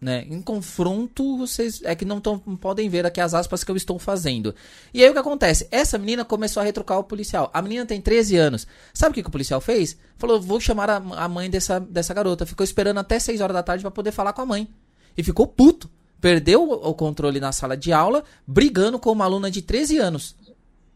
[0.00, 0.24] né?
[0.28, 3.76] Em confronto, vocês é que não, tão, não podem ver aqui as aspas que eu
[3.76, 4.54] estou fazendo.
[4.94, 5.66] E aí o que acontece?
[5.70, 7.50] Essa menina começou a retrucar o policial.
[7.52, 8.66] A menina tem 13 anos.
[8.94, 9.98] Sabe o que, que o policial fez?
[10.16, 12.46] Falou: vou chamar a, a mãe dessa, dessa garota.
[12.46, 14.68] Ficou esperando até 6 horas da tarde para poder falar com a mãe.
[15.16, 15.90] E ficou puto.
[16.20, 20.36] Perdeu o, o controle na sala de aula, brigando com uma aluna de 13 anos.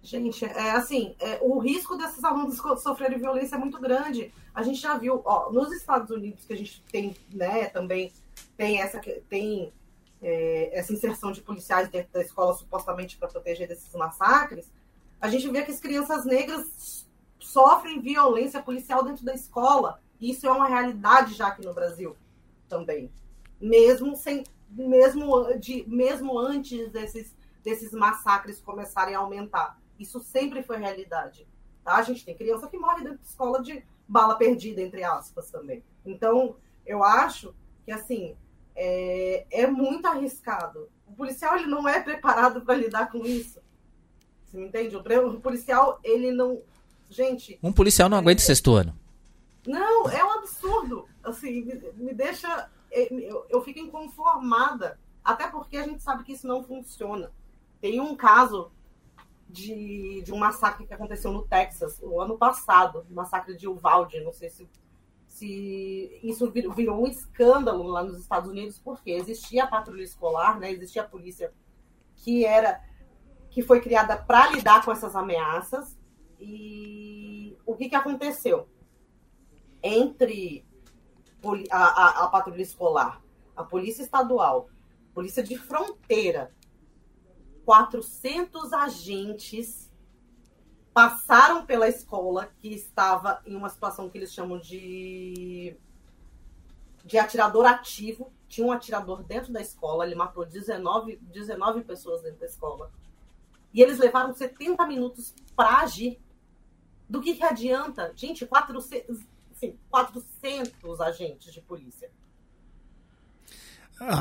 [0.03, 4.33] Gente, é assim, é, o risco desses alunos sofrerem violência é muito grande.
[4.53, 8.13] A gente já viu, ó, nos Estados Unidos que a gente tem, né, também
[8.63, 9.73] tem essa tem
[10.23, 14.71] é, essa inserção de policiais dentro da escola supostamente para proteger desses massacres.
[15.21, 17.05] A gente vê que as crianças negras
[17.41, 20.01] sofrem violência policial dentro da escola.
[20.21, 22.17] E isso é uma realidade já aqui no Brasil
[22.69, 23.11] também.
[23.61, 27.35] Mesmo sem mesmo de mesmo antes desses
[27.65, 29.77] desses massacres começarem a aumentar.
[29.99, 31.49] Isso sempre foi realidade.
[31.83, 31.97] Tá?
[31.97, 35.83] A gente tem criança que morre dentro de escola de bala perdida, entre aspas, também.
[36.07, 36.57] Então,
[36.87, 37.55] eu acho
[37.85, 38.37] que, assim,
[38.75, 40.89] é, é muito arriscado.
[41.07, 43.61] O policial, ele não é preparado para lidar com isso.
[44.47, 44.97] Você me entende?
[44.97, 46.61] O policial, ele não...
[47.09, 47.59] Gente...
[47.63, 48.45] Um policial não aguenta é...
[48.45, 48.99] sexto ano.
[49.67, 51.07] Não, é um absurdo.
[51.23, 52.71] Assim, me, me deixa...
[52.91, 54.99] É, eu, eu fico inconformada.
[55.25, 57.31] Até porque a gente sabe que isso não funciona.
[57.81, 58.71] Tem um caso
[59.49, 64.21] de, de um massacre que aconteceu no Texas o ano passado, o massacre de Uvalde,
[64.21, 64.69] não sei se,
[65.33, 70.71] se isso virou, um escândalo lá nos Estados Unidos, porque existia a patrulha escolar, né,
[70.71, 71.53] existia a polícia
[72.17, 72.81] que era
[73.51, 75.99] que foi criada para lidar com essas ameaças.
[76.39, 78.69] E o que, que aconteceu?
[79.83, 80.67] Entre
[81.71, 83.23] a, a, a patrulha escolar,
[83.57, 84.69] a polícia estadual,
[85.15, 86.55] polícia de fronteira
[87.65, 89.92] 400 agentes
[90.93, 95.77] passaram pela escola que estava em uma situação que eles chamam de
[97.05, 98.33] de atirador ativo.
[98.49, 102.93] Tinha um atirador dentro da escola, ele matou 19, 19 pessoas dentro da escola.
[103.73, 106.21] E eles levaram 70 minutos para agir.
[107.09, 108.13] Do que, que adianta?
[108.15, 109.19] Gente, 400,
[109.51, 112.11] assim, 400 agentes de polícia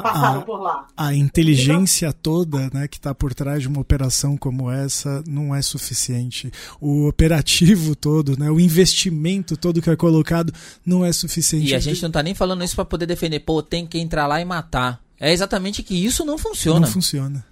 [0.01, 0.87] passaram a, por lá.
[0.95, 5.55] A inteligência então, toda né, que está por trás de uma operação como essa não
[5.55, 6.51] é suficiente.
[6.79, 10.53] O operativo todo, né, o investimento todo que é colocado
[10.85, 11.71] não é suficiente.
[11.71, 14.27] E a gente não está nem falando isso para poder defender, pô, tem que entrar
[14.27, 15.01] lá e matar.
[15.19, 16.79] É exatamente que isso não funciona.
[16.81, 17.45] Não funciona.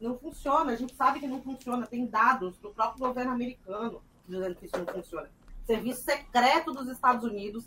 [0.00, 1.86] Não funciona, a gente sabe que não funciona.
[1.86, 5.28] Tem dados do próprio governo americano dizendo que isso não funciona.
[5.66, 7.64] Serviço secreto dos Estados Unidos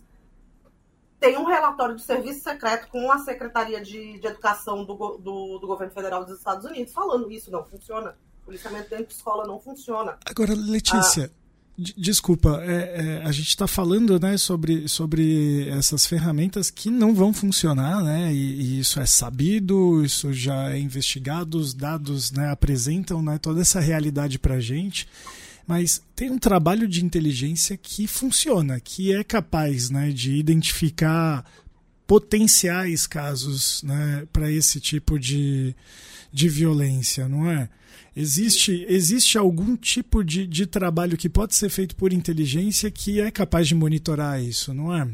[1.20, 5.68] tem um relatório do serviço secreto com a Secretaria de, de Educação do, do, do,
[5.68, 8.16] governo federal dos Estados Unidos falando isso não funciona.
[8.42, 10.18] O policiamento dentro de escola não funciona.
[10.26, 11.40] Agora, Letícia, ah,
[11.96, 17.32] Desculpa, é, é, a gente está falando né, sobre, sobre essas ferramentas que não vão
[17.32, 23.22] funcionar, né, e, e, isso é sabido, isso já é investigado, os dados né, apresentam
[23.22, 25.08] né, toda essa realidade para a gente
[25.70, 31.46] mas tem um trabalho de inteligência que funciona, que é capaz né, de identificar
[32.08, 35.76] potenciais casos né, para esse tipo de,
[36.32, 37.70] de violência, não é?
[38.16, 43.30] Existe, existe algum tipo de, de trabalho que pode ser feito por inteligência que é
[43.30, 45.08] capaz de monitorar isso, não é?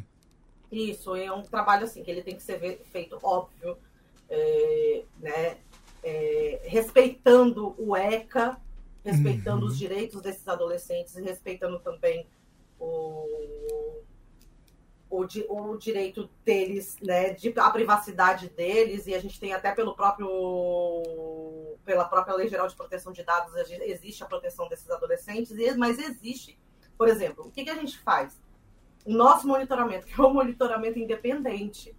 [0.71, 3.75] Isso, é um trabalho assim que ele tem que ser feito, óbvio,
[4.29, 5.57] é, né,
[6.01, 8.57] é, respeitando o ECA,
[9.05, 9.71] respeitando uhum.
[9.71, 12.27] os direitos desses adolescentes e respeitando também
[12.79, 14.01] o,
[15.09, 19.95] o, o, direito deles, né, de, a privacidade deles, e a gente tem até pelo
[19.95, 20.27] próprio
[21.85, 26.59] pela própria Lei Geral de Proteção de Dados, existe a proteção desses adolescentes, mas existe,
[26.97, 28.41] por exemplo, o que, que a gente faz?
[29.05, 31.95] O nosso monitoramento, que é um monitoramento independente,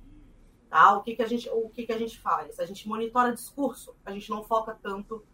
[0.69, 0.97] tá?
[0.97, 2.59] O que, que a gente, o que, que a gente faz?
[2.59, 5.25] A gente monitora discurso, a gente não foca tanto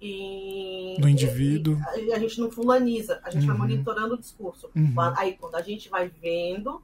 [0.00, 1.76] e, no indivíduo.
[1.96, 3.48] E, a gente não fulaniza, a gente uhum.
[3.48, 4.70] vai monitorando o discurso.
[4.74, 4.94] Uhum.
[5.16, 6.82] Aí, quando a gente vai vendo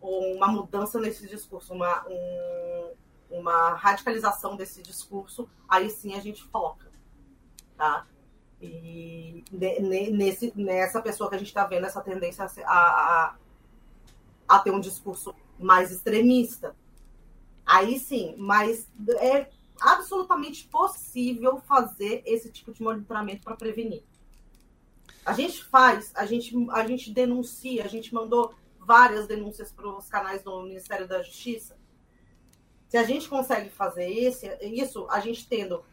[0.00, 2.90] uma mudança nesse discurso, uma, um,
[3.30, 6.90] uma radicalização desse discurso, aí sim a gente foca.
[7.76, 8.06] Tá?
[8.62, 9.44] E
[10.12, 13.36] nesse, nessa pessoa que a gente está vendo essa tendência a, a,
[14.48, 16.74] a ter um discurso mais extremista.
[17.64, 18.86] Aí sim, mas
[19.18, 19.48] é
[19.80, 24.02] absolutamente possível fazer esse tipo de monitoramento para prevenir.
[25.24, 30.08] A gente faz, a gente, a gente denuncia, a gente mandou várias denúncias para os
[30.08, 31.78] canais do Ministério da Justiça.
[32.88, 35.84] Se a gente consegue fazer esse, isso, a gente tendo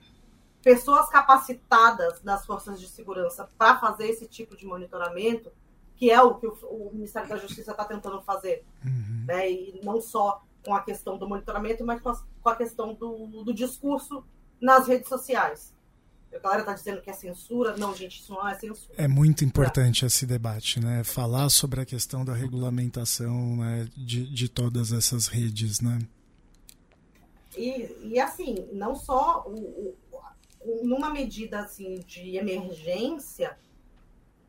[0.63, 5.51] pessoas capacitadas nas forças de segurança para fazer esse tipo de monitoramento,
[5.95, 9.25] que é o que o, o Ministério da Justiça está tentando fazer, uhum.
[9.27, 9.51] né?
[9.51, 13.41] E não só com a questão do monitoramento, mas com a, com a questão do,
[13.41, 14.21] do, discurso
[14.59, 15.73] nas redes sociais.
[16.35, 17.77] A galera está dizendo que é censura.
[17.77, 18.93] Não, gente, isso não é censura.
[18.97, 21.05] É muito importante esse debate, né?
[21.05, 23.87] Falar sobre a questão da regulamentação né?
[23.95, 25.99] de, de todas essas redes, né?
[27.55, 33.57] E, e assim, não só o, o, numa medida assim de emergência,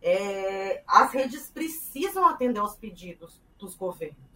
[0.03, 4.28] é, as redes precisam atender aos pedidos dos governos,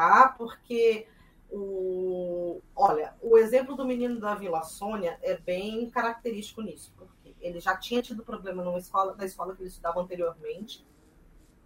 [0.00, 0.34] tá?
[0.38, 1.06] Porque
[1.50, 7.60] o, olha, o exemplo do menino da Vila Sônia é bem característico nisso, porque ele
[7.60, 10.86] já tinha tido problema numa escola, na escola que ele estudava anteriormente.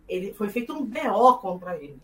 [0.08, 2.02] Ele foi feito um BO contra ele.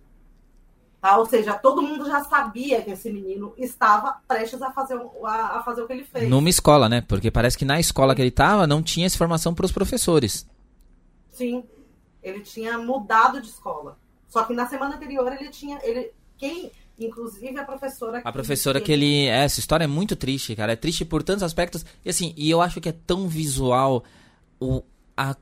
[1.00, 1.18] Tá?
[1.18, 5.62] Ou seja, todo mundo já sabia que esse menino estava prestes a fazer, a, a
[5.64, 6.28] fazer o que ele fez.
[6.28, 7.00] Numa escola, né?
[7.00, 10.48] Porque parece que na escola que ele estava não tinha essa formação para os professores.
[11.30, 11.64] Sim,
[12.22, 13.98] ele tinha mudado de escola.
[14.30, 15.80] Só que na semana anterior ele tinha.
[15.82, 18.22] Ele, quem, inclusive a professora.
[18.24, 19.26] A professora que, ele.
[19.26, 20.72] É, essa história é muito triste, cara.
[20.72, 21.84] É triste por tantos aspectos.
[22.02, 24.02] E assim, e eu acho que é tão visual
[24.58, 24.82] o,
[25.14, 25.36] a,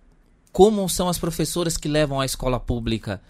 [0.53, 3.23] como são as professoras que levam a escola pública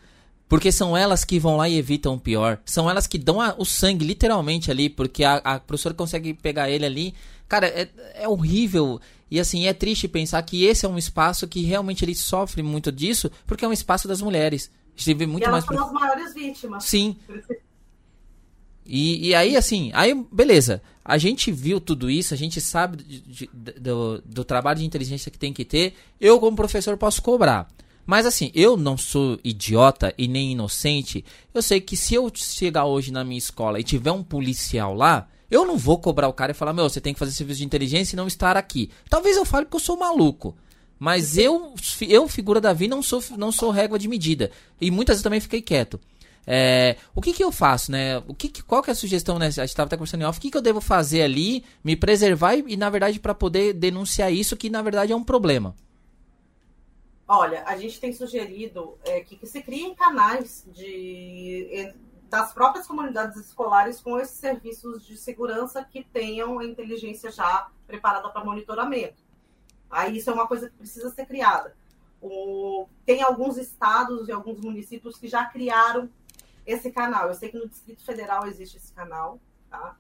[0.49, 2.59] porque são elas que vão lá e evitam o pior.
[2.65, 6.71] São elas que dão a, o sangue, literalmente, ali, porque a, a, professora consegue pegar
[6.71, 7.15] ele ali.
[7.47, 8.99] Cara, é, é horrível.
[9.31, 12.91] E assim, é triste pensar que esse é um espaço que realmente ele sofre muito
[12.91, 14.71] disso, porque é um espaço das mulheres.
[15.05, 15.81] Vê muito e elas mais.
[15.81, 16.85] São as maiores vítimas.
[16.85, 17.17] Sim.
[18.85, 20.83] E, e aí, assim, aí, beleza.
[21.05, 23.47] A gente viu tudo isso, a gente sabe de, de,
[23.81, 25.95] do, do trabalho de inteligência que tem que ter.
[26.21, 27.69] Eu, como professor, posso cobrar.
[28.09, 31.23] Mas assim, eu não sou idiota e nem inocente.
[31.53, 35.29] Eu sei que se eu chegar hoje na minha escola e tiver um policial lá,
[35.51, 37.67] eu não vou cobrar o cara e falar: Meu, você tem que fazer serviço de
[37.67, 38.91] inteligência e não estar aqui.
[39.11, 40.57] Talvez eu fale que eu sou maluco.
[40.99, 41.75] Mas eu,
[42.09, 44.51] eu figura da vida, não sou, não sou régua de medida.
[44.81, 46.01] E muitas vezes também fiquei quieto.
[46.51, 48.19] É, o que, que eu faço, né?
[48.27, 49.47] O que, qual que é a sugestão, né?
[49.47, 50.39] A gente estava até conversando em off.
[50.39, 53.75] O que, que eu devo fazer ali, me preservar e, e na verdade, para poder
[53.75, 55.77] denunciar isso, que na verdade é um problema?
[57.29, 61.93] Olha, a gente tem sugerido é, que, que, se criem canais de,
[62.31, 68.31] das próprias comunidades escolares com esses serviços de segurança que tenham a inteligência já preparada
[68.31, 69.28] para monitoramento.
[69.91, 71.75] Aí isso é uma coisa que precisa ser criada.
[72.21, 76.09] O, tem alguns estados e alguns municípios que já criaram
[76.67, 77.29] esse canal.
[77.29, 79.97] Eu sei que no Distrito Federal existe esse canal, tá?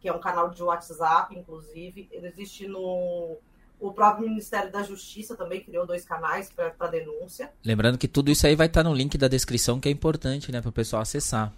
[0.00, 2.08] que é um canal de WhatsApp, inclusive.
[2.12, 3.38] Ele existe no
[3.80, 7.52] o próprio Ministério da Justiça também criou dois canais para denúncia.
[7.64, 10.52] Lembrando que tudo isso aí vai estar tá no link da descrição, que é importante,
[10.52, 11.52] né, para o pessoal acessar.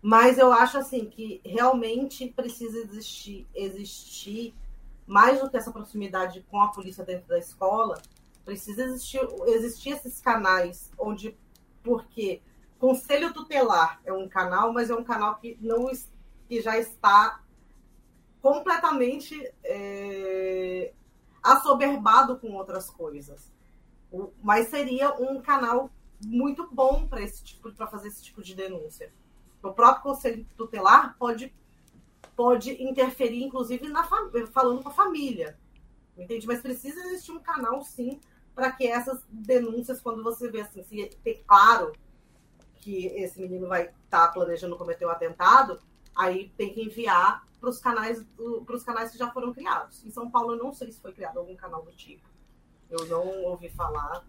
[0.00, 4.54] Mas eu acho assim que realmente precisa existir, existir
[5.06, 8.00] mais do que essa proximidade com a polícia dentro da escola,
[8.44, 11.36] precisa existir, existir esses canais onde,
[11.82, 12.42] porque
[12.78, 15.90] conselho tutelar é um canal, mas é um canal que não
[16.48, 17.40] que já está
[18.40, 20.92] completamente é,
[21.42, 23.52] assoberbado com outras coisas.
[24.42, 25.90] Mas seria um canal
[26.24, 29.12] muito bom para esse tipo para fazer esse tipo de denúncia.
[29.62, 31.52] O próprio conselho tutelar pode
[32.36, 35.58] pode interferir, inclusive, na falando com a família.
[36.16, 36.46] Entende?
[36.46, 38.20] Mas precisa existir um canal, sim,
[38.54, 41.92] para que essas denúncias, quando você vê assim, se ter claro
[42.76, 45.80] que esse menino vai estar tá planejando cometer um atentado,
[46.14, 48.24] aí tem que enviar para os canais,
[48.64, 50.04] para os canais que já foram criados.
[50.04, 52.26] Em São Paulo, eu não sei se foi criado algum canal do tipo.
[52.88, 54.24] Eu não ouvi falar.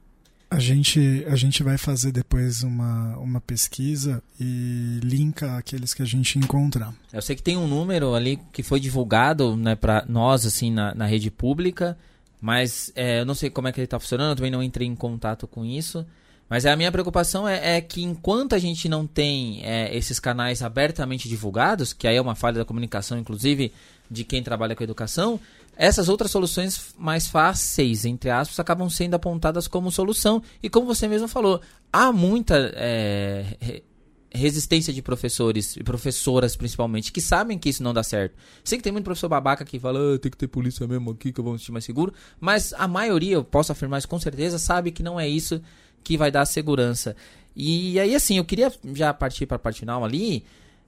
[0.49, 6.05] A gente, a gente vai fazer depois uma, uma pesquisa e linka aqueles que a
[6.05, 6.93] gente encontrar.
[7.11, 10.95] Eu sei que tem um número ali que foi divulgado né, para nós assim na,
[10.95, 11.97] na rede pública,
[12.39, 14.87] mas é, eu não sei como é que ele está funcionando, eu também não entrei
[14.87, 16.05] em contato com isso.
[16.49, 20.61] Mas a minha preocupação é, é que enquanto a gente não tem é, esses canais
[20.61, 23.73] abertamente divulgados, que aí é uma falha da comunicação, inclusive,
[24.09, 25.39] de quem trabalha com educação,
[25.77, 30.41] essas outras soluções mais fáceis, entre aspas, acabam sendo apontadas como solução.
[30.61, 31.61] E como você mesmo falou,
[31.93, 33.83] há muita é,
[34.31, 38.35] resistência de professores e professoras, principalmente, que sabem que isso não dá certo.
[38.63, 41.31] Sei que tem muito professor babaca que fala, ah, tem que ter polícia mesmo aqui
[41.31, 44.19] que eu vou me sentir mais seguro, mas a maioria, eu posso afirmar isso com
[44.19, 45.61] certeza, sabe que não é isso
[46.03, 47.15] que vai dar segurança.
[47.55, 50.43] E aí, assim, eu queria já partir para a parte final ali.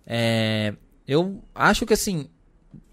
[0.06, 0.74] É,
[1.08, 2.28] eu acho que, assim,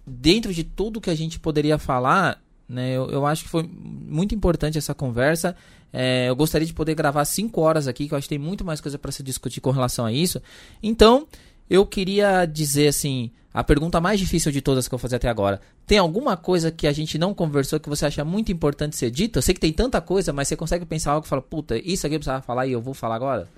[0.06, 4.34] dentro de tudo que a gente poderia falar, né, eu, eu acho que foi muito
[4.34, 5.56] importante essa conversa.
[5.92, 8.64] É, eu gostaria de poder gravar cinco horas aqui, que eu acho que tem muito
[8.64, 10.40] mais coisa para se discutir com relação a isso.
[10.82, 11.26] Então,
[11.68, 15.28] eu queria dizer assim, a pergunta mais difícil de todas que eu vou fazer até
[15.28, 15.60] agora.
[15.86, 19.38] Tem alguma coisa que a gente não conversou que você acha muito importante ser dita?
[19.38, 22.06] Eu sei que tem tanta coisa, mas você consegue pensar algo e fala, puta, isso
[22.06, 23.48] aqui eu precisava falar e eu vou falar agora?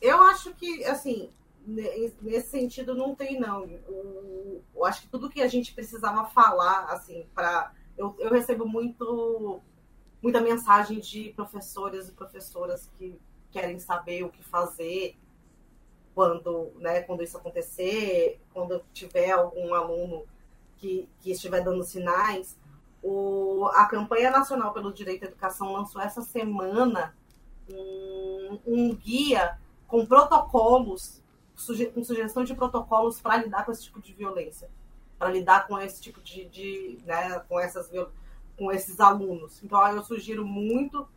[0.00, 1.28] Eu acho que, assim,
[1.66, 3.64] nesse sentido não tem, não.
[3.64, 9.60] Eu, acho que tudo que a gente precisava falar, assim, para eu, eu recebo muito
[10.22, 13.18] muita mensagem de professores e professoras que
[13.50, 15.16] querem saber o que fazer
[16.14, 20.24] quando, né, quando isso acontecer, quando tiver algum aluno
[20.78, 22.56] que, que estiver dando sinais,
[23.02, 27.14] o, a campanha nacional pelo direito à educação lançou essa semana
[27.70, 31.22] um, um guia com protocolos,
[31.56, 34.68] suge, com sugestão de protocolos para lidar com esse tipo de violência,
[35.18, 37.90] para lidar com esse tipo de, de né, com essas
[38.56, 39.62] com esses alunos.
[39.62, 41.08] Então eu sugiro muito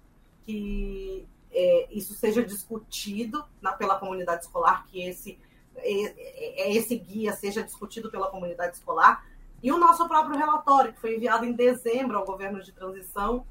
[0.45, 5.39] que é, isso seja discutido na, pela comunidade escolar, que esse
[5.75, 9.25] é, é, esse guia seja discutido pela comunidade escolar,
[9.61, 13.45] e o nosso próprio relatório, que foi enviado em dezembro ao governo de transição,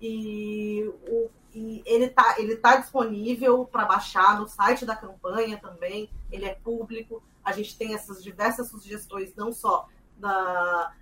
[0.00, 6.10] e, o, e ele está ele tá disponível para baixar no site da campanha também,
[6.30, 10.92] ele é público, a gente tem essas diversas sugestões, não só da.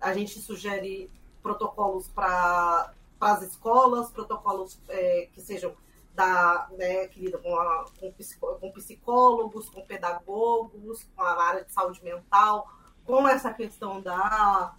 [0.00, 1.10] A gente sugere
[1.42, 5.74] protocolos para as escolas, protocolos é, que sejam
[6.14, 8.12] da, né, que lidam com,
[8.60, 12.68] com psicólogos, com pedagogos, com a área de saúde mental,
[13.04, 14.74] com essa questão da,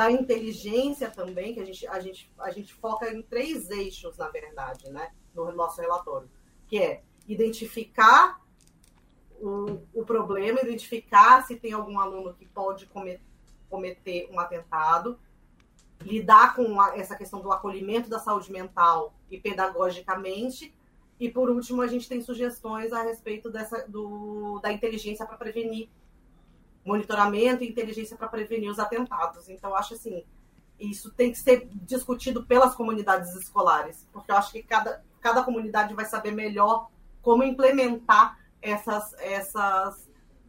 [0.00, 4.30] da inteligência também, que a gente, a, gente, a gente foca em três eixos, na
[4.30, 6.26] verdade, né, no nosso relatório,
[6.66, 8.40] que é identificar
[9.38, 13.20] o, o problema, identificar se tem algum aluno que pode cometer,
[13.68, 15.20] cometer um atentado,
[16.00, 20.74] lidar com a, essa questão do acolhimento da saúde mental e pedagogicamente,
[21.18, 25.90] e por último, a gente tem sugestões a respeito dessa, do, da inteligência para prevenir
[26.84, 29.48] monitoramento e inteligência para prevenir os atentados.
[29.48, 30.24] Então, acho assim,
[30.78, 35.94] isso tem que ser discutido pelas comunidades escolares, porque eu acho que cada, cada comunidade
[35.94, 36.88] vai saber melhor
[37.20, 40.08] como implementar essas, essas,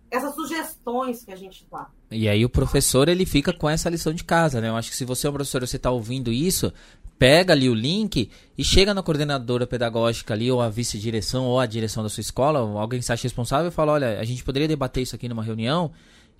[0.10, 1.90] essas sugestões que a gente dá.
[2.10, 4.70] E aí o professor ele fica com essa lição de casa, né?
[4.70, 6.74] Eu acho que se você é um professor e você está ouvindo isso,
[7.20, 11.66] pega ali o link e chega na coordenadora pedagógica ali, ou a vice-direção, ou a
[11.66, 15.04] direção da sua escola, alguém que acha responsável e fala, olha, a gente poderia debater
[15.04, 15.92] isso aqui numa reunião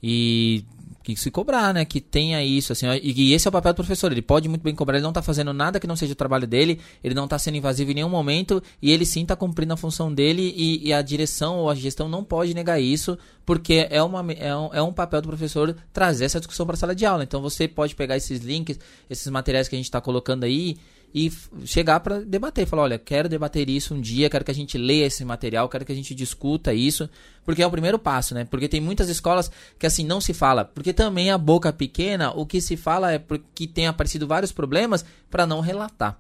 [0.02, 0.64] e
[1.04, 1.84] que se cobrar, né?
[1.84, 4.12] Que tenha isso, assim, e, esse é o papel do professor.
[4.12, 6.48] Ele pode muito bem cobrar, ele não está fazendo nada que não seja o trabalho
[6.48, 9.78] dele, ele não está sendo invasivo em nenhum momento, e ele sim está cumprindo a
[9.78, 14.02] função dele, e, e, a direção ou a gestão não pode negar isso, porque é,
[14.04, 17.06] uma, é, um, é um papel do professor trazer essa discussão para a sala de
[17.06, 17.24] aula.
[17.24, 18.80] Então você pode pegar esses links,
[19.10, 20.78] esses materiais que a gente está colocando aí
[21.14, 21.32] e
[21.66, 25.06] chegar para debater, falar, olha, quero debater isso um dia, quero que a gente leia
[25.06, 27.10] esse material, quero que a gente discuta isso,
[27.44, 28.46] porque é o primeiro passo, né?
[28.46, 32.46] Porque tem muitas escolas que assim não se fala, porque também a boca pequena, o
[32.46, 36.18] que se fala é porque tem aparecido vários problemas para não relatar.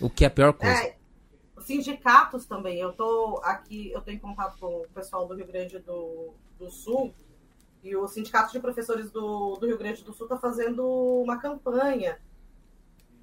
[0.00, 0.74] O que é a pior coisa.
[0.74, 0.96] É,
[1.60, 2.78] sindicatos também.
[2.78, 7.14] Eu tô aqui, eu tenho contato com o pessoal do Rio Grande do, do Sul
[7.82, 10.82] e o sindicato de professores do, do Rio Grande do Sul está fazendo
[11.22, 12.18] uma campanha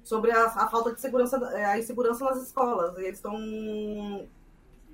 [0.04, 2.96] sobre a, a, falta de segurança, é, a insegurança nas escolas.
[2.98, 4.28] Eles estão.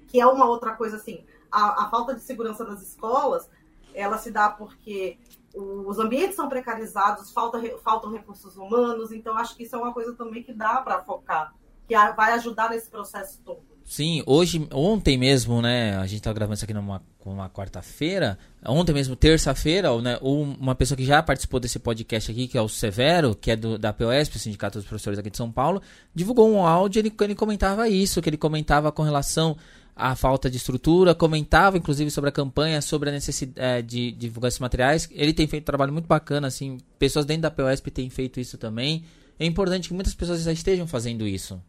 [0.07, 1.25] Que é uma outra coisa assim.
[1.51, 3.51] A, a, falta de segurança nas escolas,
[3.93, 5.19] ela se dá porque
[5.55, 10.15] os ambientes são precarizados, falta, faltam recursos humanos, então acho que isso é uma coisa
[10.15, 11.53] também que dá para focar,
[11.89, 13.70] que vai ajudar nesse processo todo.
[13.91, 15.97] Sim, hoje, ontem mesmo, né?
[15.97, 18.39] A gente tá gravando isso aqui numa, numa quarta-feira.
[18.65, 22.69] Ontem mesmo, terça-feira, né, uma pessoa que já participou desse podcast aqui, que é o
[22.69, 25.83] Severo, que é do, da POSP, Sindicato dos Professores aqui de São Paulo,
[26.15, 29.57] divulgou um áudio ele, ele comentava isso, que ele comentava com relação
[29.97, 34.19] à falta de estrutura, comentava inclusive sobre a campanha, sobre a necessidade é, de, de
[34.29, 35.09] divulgar esses materiais.
[35.11, 38.57] Ele tem feito um trabalho muito bacana, assim, pessoas dentro da POSP têm feito isso
[38.57, 39.03] também.
[39.37, 41.61] É importante que muitas pessoas já estejam fazendo isso.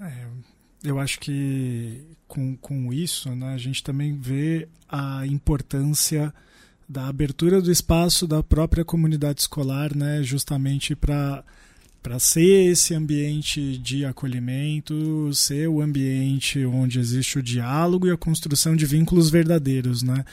[0.00, 0.26] É,
[0.84, 6.32] eu acho que com, com isso né, a gente também vê a importância
[6.88, 11.44] da abertura do espaço da própria comunidade escolar, né, justamente para
[12.02, 18.16] para ser esse ambiente de acolhimento, ser o ambiente onde existe o diálogo e a
[18.16, 20.24] construção de vínculos verdadeiros, né?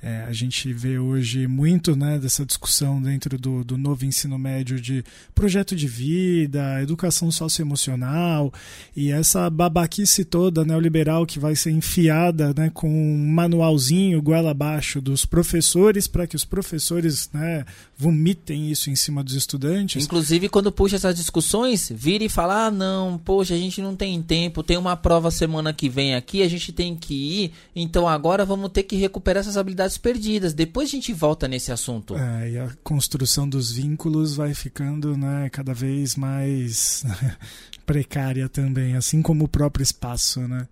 [0.00, 4.80] É, a gente vê hoje muito né, dessa discussão dentro do, do novo ensino médio
[4.80, 8.52] de projeto de vida, educação socioemocional
[8.96, 15.00] e essa babaquice toda neoliberal que vai ser enfiada né, com um manualzinho goela abaixo
[15.00, 17.64] dos professores para que os professores né,
[17.96, 20.04] vomitem isso em cima dos estudantes.
[20.04, 24.22] Inclusive, quando puxa essas discussões, vira e fala: ah, não, poxa, a gente não tem
[24.22, 28.44] tempo, tem uma prova semana que vem aqui, a gente tem que ir, então agora
[28.44, 30.52] vamos ter que recuperar essas habilidades oportunidades perdidas.
[30.52, 32.16] Depois a gente volta nesse assunto.
[32.16, 37.04] É, e a construção dos vínculos vai ficando né, cada vez mais
[37.86, 40.68] precária também, assim como o próprio espaço, né?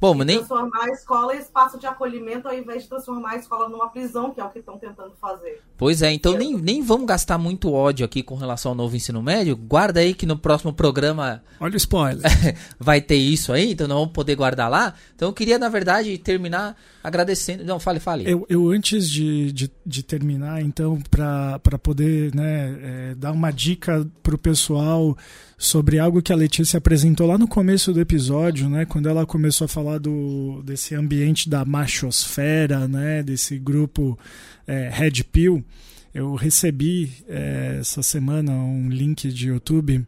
[0.00, 0.38] Bom, mas nem.
[0.38, 4.30] Transformar a escola em espaço de acolhimento ao invés de transformar a escola numa prisão,
[4.30, 5.60] que é o que estão tentando fazer.
[5.76, 9.22] Pois é, então nem, nem vamos gastar muito ódio aqui com relação ao novo ensino
[9.22, 9.54] médio.
[9.54, 11.42] Guarda aí que no próximo programa.
[11.60, 12.22] Olha o spoiler.
[12.80, 14.94] vai ter isso aí, então não vamos poder guardar lá.
[15.14, 17.64] Então eu queria, na verdade, terminar agradecendo.
[17.64, 18.30] Não, fale, fale.
[18.30, 24.06] Eu, eu antes de, de, de terminar, então, para poder né, é, dar uma dica
[24.22, 25.16] para o pessoal
[25.56, 29.64] sobre algo que a Letícia apresentou lá no começo do episódio, né, quando ela começou
[29.64, 34.18] a falar do, desse ambiente da machosfera, né, desse grupo
[34.66, 35.64] é, Red Pill.
[36.12, 40.04] Eu recebi é, essa semana um link de YouTube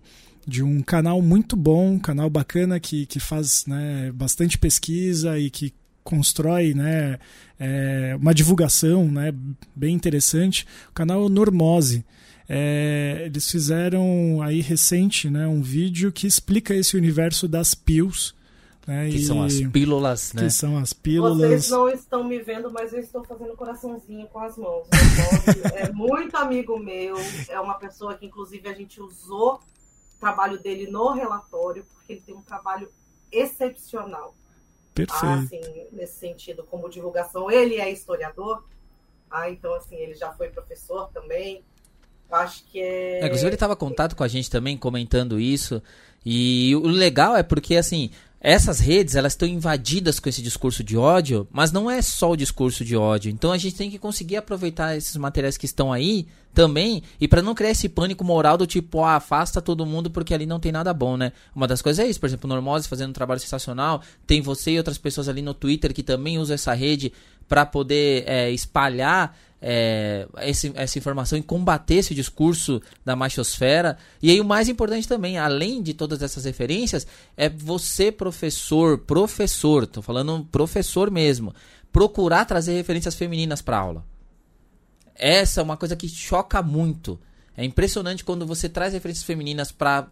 [0.46, 5.48] de um canal muito bom, um canal bacana que, que faz né, bastante pesquisa e
[5.48, 5.72] que
[6.02, 7.18] constrói né,
[7.58, 9.32] é, uma divulgação né,
[9.74, 10.66] bem interessante.
[10.90, 12.04] O canal Normose.
[12.48, 18.34] É, eles fizeram aí recente né, um vídeo que explica esse universo das pills.
[18.86, 20.42] Né, que e, são as pílulas, né?
[20.42, 21.38] Que são as pílulas.
[21.38, 24.88] Vocês não estão me vendo, mas eu estou fazendo coraçãozinho com as mãos.
[25.76, 27.14] é muito amigo meu,
[27.48, 32.22] é uma pessoa que inclusive a gente usou o trabalho dele no relatório, porque ele
[32.26, 32.90] tem um trabalho
[33.30, 34.34] excepcional.
[34.94, 35.24] Perfeito.
[35.24, 37.50] Ah, assim, nesse sentido, como divulgação.
[37.50, 38.64] Ele é historiador,
[39.30, 41.64] ah, então assim, ele já foi professor também.
[42.30, 43.20] Acho que é.
[43.20, 45.82] é inclusive, ele estava em contato com a gente também, comentando isso.
[46.24, 48.10] E o legal é porque, assim,
[48.44, 52.36] essas redes elas estão invadidas com esse discurso de ódio, mas não é só o
[52.36, 53.30] discurso de ódio.
[53.30, 57.40] Então a gente tem que conseguir aproveitar esses materiais que estão aí também e para
[57.40, 60.72] não criar esse pânico moral do tipo, ah, afasta todo mundo porque ali não tem
[60.72, 61.32] nada bom, né?
[61.54, 64.78] Uma das coisas é isso, por exemplo, Normose fazendo um trabalho sensacional, tem você e
[64.78, 67.12] outras pessoas ali no Twitter que também usam essa rede
[67.48, 73.96] para poder é, espalhar é, esse, essa informação e combater esse discurso da machosfera.
[74.20, 77.06] E aí o mais importante também, além de todas essas referências,
[77.36, 81.54] é você, professor, professor, tô falando professor mesmo,
[81.92, 84.04] procurar trazer referências femininas para aula.
[85.14, 87.20] Essa é uma coisa que choca muito.
[87.56, 90.08] É impressionante quando você traz referências femininas para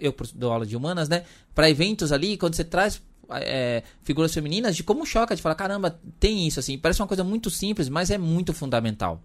[0.00, 1.24] eu dou aula de humanas, né?
[1.54, 3.02] Para eventos ali, quando você traz
[3.34, 6.78] é, figuras femininas, de como choca de falar, caramba, tem isso, assim.
[6.78, 9.22] Parece uma coisa muito simples, mas é muito fundamental.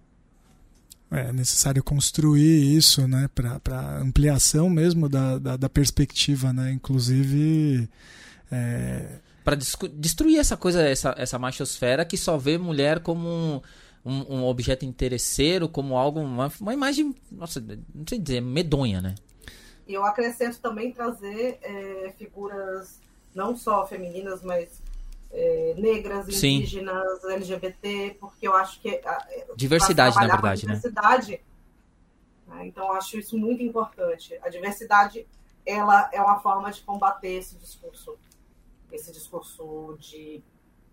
[1.12, 7.88] É necessário construir isso, né, para ampliação mesmo da, da, da, perspectiva, né, inclusive...
[8.52, 9.20] É...
[9.44, 13.62] Para destruir essa coisa, essa, essa machosfera que só vê mulher como um,
[14.04, 17.62] um, um objeto interesseiro, como algo, uma, uma imagem, nossa,
[17.94, 19.14] não sei dizer, medonha, né?
[19.88, 23.00] E eu acrescento também trazer é, figuras
[23.36, 24.82] não só femininas, mas
[25.32, 26.56] é, negras, Sim.
[26.56, 28.90] indígenas, LGBT, porque eu acho que.
[28.90, 30.74] É, diversidade, na verdade, né?
[30.74, 31.42] diversidade,
[32.48, 32.66] né?
[32.66, 34.40] Então, eu acho isso muito importante.
[34.42, 35.28] A diversidade
[35.66, 38.18] ela é uma forma de combater esse discurso,
[38.92, 40.42] esse discurso de,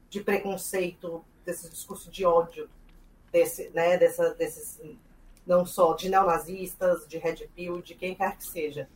[0.08, 2.68] de preconceito, desse discurso de ódio,
[3.30, 4.80] desse, né, dessa, desses,
[5.46, 8.88] não só de neonazistas, de red pill, de quem quer que seja.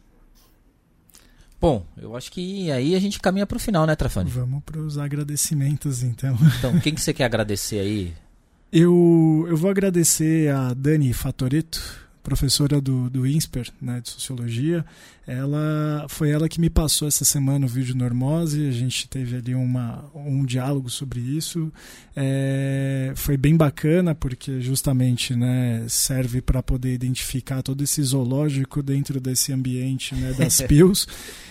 [1.60, 4.30] Bom, eu acho que aí a gente caminha para o final, né, Trafani?
[4.30, 6.36] Vamos para os agradecimentos, então.
[6.58, 8.12] Então, quem que você quer agradecer aí?
[8.72, 14.84] Eu, eu vou agradecer a Dani Fatoreto, professora do, do INSPER, né, de Sociologia.
[15.24, 19.54] Ela foi ela que me passou essa semana o vídeo Normose, a gente teve ali
[19.54, 21.72] uma, um diálogo sobre isso.
[22.16, 29.20] É, foi bem bacana porque justamente né, serve para poder identificar todo esse zoológico dentro
[29.20, 31.06] desse ambiente né, das PILs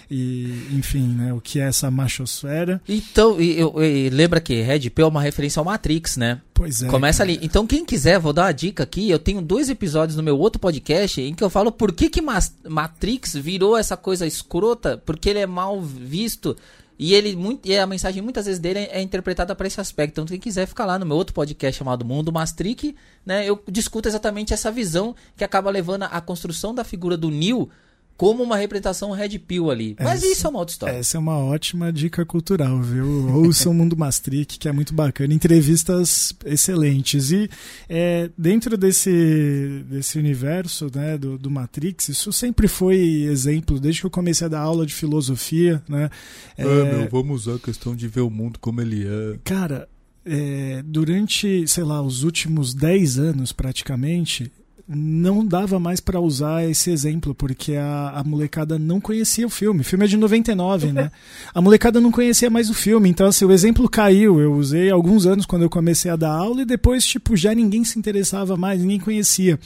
[0.09, 2.81] e enfim, né, o que é essa machosfera.
[2.87, 6.41] Então, e, e, lembra que Red Pill é uma referência ao Matrix, né?
[6.53, 6.87] Pois é.
[6.87, 7.31] Começa cara.
[7.31, 7.39] ali.
[7.45, 9.09] Então, quem quiser, vou dar uma dica aqui.
[9.09, 12.23] Eu tenho dois episódios no meu outro podcast em que eu falo por que, que
[12.67, 16.57] Matrix virou essa coisa escrota porque ele é mal visto.
[16.97, 20.13] E ele muito, e a mensagem muitas vezes dele é, interpretada para esse aspecto.
[20.13, 24.07] Então, quem quiser ficar lá no meu outro podcast chamado Mundo Maastricht, né, eu discuto
[24.07, 27.69] exatamente essa visão que acaba levando à construção da figura do Neil
[28.17, 29.95] como uma representação Red Pill ali.
[29.99, 30.97] Mas essa, isso é uma outra história.
[30.97, 33.33] Essa é uma ótima dica cultural, viu?
[33.35, 35.33] Ouça o Mundo Maastricht, que é muito bacana.
[35.33, 37.31] Entrevistas excelentes.
[37.31, 37.49] E
[37.89, 42.97] é, dentro desse, desse universo né, do, do Matrix, isso sempre foi
[43.29, 45.83] exemplo, desde que eu comecei a dar aula de filosofia.
[45.87, 46.09] Né,
[46.57, 49.39] é, é meu, vamos usar a questão de ver o mundo como ele é.
[49.43, 49.89] Cara,
[50.25, 54.51] é, durante, sei lá, os últimos 10 anos praticamente,
[54.87, 59.81] não dava mais para usar esse exemplo, porque a, a, molecada não conhecia o filme.
[59.81, 61.11] O filme é de 99, né?
[61.53, 64.39] A molecada não conhecia mais o filme, então assim, o exemplo caiu.
[64.39, 67.83] Eu usei alguns anos quando eu comecei a dar aula e depois, tipo, já ninguém
[67.83, 69.59] se interessava mais, ninguém conhecia.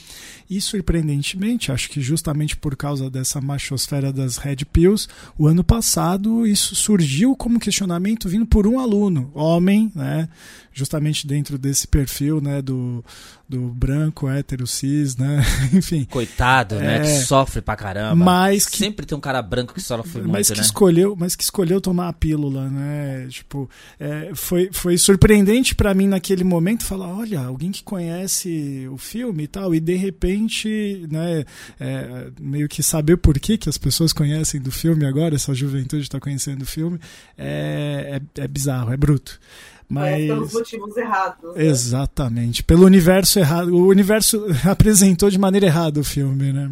[0.50, 5.08] E surpreendentemente, acho que justamente por causa dessa machosfera das Red Pills,
[5.38, 10.28] o ano passado isso surgiu como questionamento vindo por um aluno, homem, né?
[10.74, 13.04] Justamente dentro desse perfil, né, do,
[13.48, 15.44] do branco, hétero, cis, né?
[15.72, 16.06] Enfim.
[16.06, 16.98] Coitado, né?
[16.98, 18.16] É, que sofre pra caramba.
[18.16, 20.64] Mas que, Sempre tem um cara branco que sofre muito, mas que né?
[20.64, 23.28] Escolheu, mas que escolheu tomar a pílula, né?
[23.30, 23.70] Tipo,
[24.00, 29.44] é, foi, foi surpreendente para mim naquele momento falar, olha, alguém que conhece o filme
[29.44, 31.46] e tal, e de repente gente né,
[31.80, 36.04] é, meio que saber por que, que as pessoas conhecem do filme agora, essa juventude
[36.04, 37.00] está conhecendo o filme,
[37.38, 39.40] é, é, é bizarro, é bruto.
[39.88, 40.24] Mas...
[40.24, 41.56] É, pelos motivos errados.
[41.56, 41.66] Né?
[41.66, 42.64] Exatamente.
[42.64, 43.74] Pelo universo errado.
[43.74, 46.72] O universo apresentou de maneira errada o filme, né?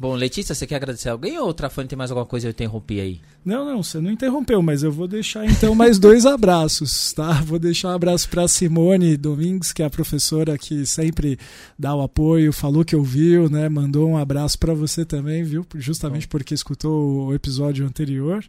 [0.00, 2.98] Bom, Letícia, você quer agradecer alguém ou o Trafani tem mais alguma coisa eu interrompi
[2.98, 3.20] aí?
[3.44, 7.32] Não, não, você não interrompeu, mas eu vou deixar então mais dois abraços, tá?
[7.44, 11.38] Vou deixar um abraço para Simone Domingues, que é a professora que sempre
[11.78, 13.68] dá o apoio, falou que ouviu, né?
[13.68, 15.66] Mandou um abraço para você também, viu?
[15.74, 16.30] Justamente Bom.
[16.30, 18.42] porque escutou o episódio anterior.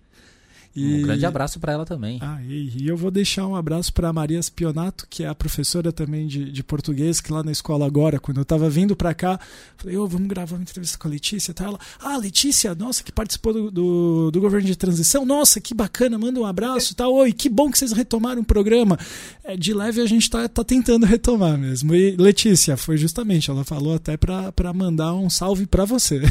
[0.76, 0.96] E...
[0.96, 2.18] Um grande abraço para ela também.
[2.22, 5.92] Ah, e, e, eu vou deixar um abraço para Maria Spionato, que é a professora
[5.92, 9.40] também de, de português, que lá na escola agora, quando eu estava vindo para cá,
[9.76, 11.54] falei, oh, vamos gravar uma entrevista com a Letícia.
[11.54, 11.66] Tá?
[11.66, 16.18] Ela, ah, Letícia, nossa, que participou do, do, do, governo de transição, nossa, que bacana,
[16.18, 17.08] manda um abraço, tá?
[17.08, 18.98] Oi, que bom que vocês retomaram o programa.
[19.44, 21.94] É, de leve a gente tá, tá tentando retomar mesmo.
[21.94, 26.22] E Letícia, foi justamente, ela falou até para mandar um salve para você.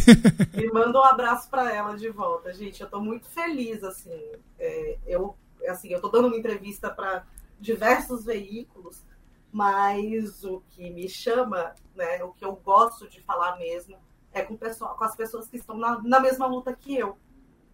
[0.55, 2.81] Me manda um abraço para ela de volta, gente.
[2.81, 5.37] Eu tô muito feliz, assim é, eu,
[5.69, 7.27] assim, eu estou dando uma entrevista para
[7.59, 9.05] diversos veículos,
[9.53, 13.97] mas o que me chama, né, o que eu gosto de falar mesmo,
[14.33, 17.19] é com, pessoal, com as pessoas que estão na, na mesma luta que eu.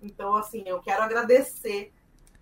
[0.01, 1.93] Então, assim, eu quero agradecer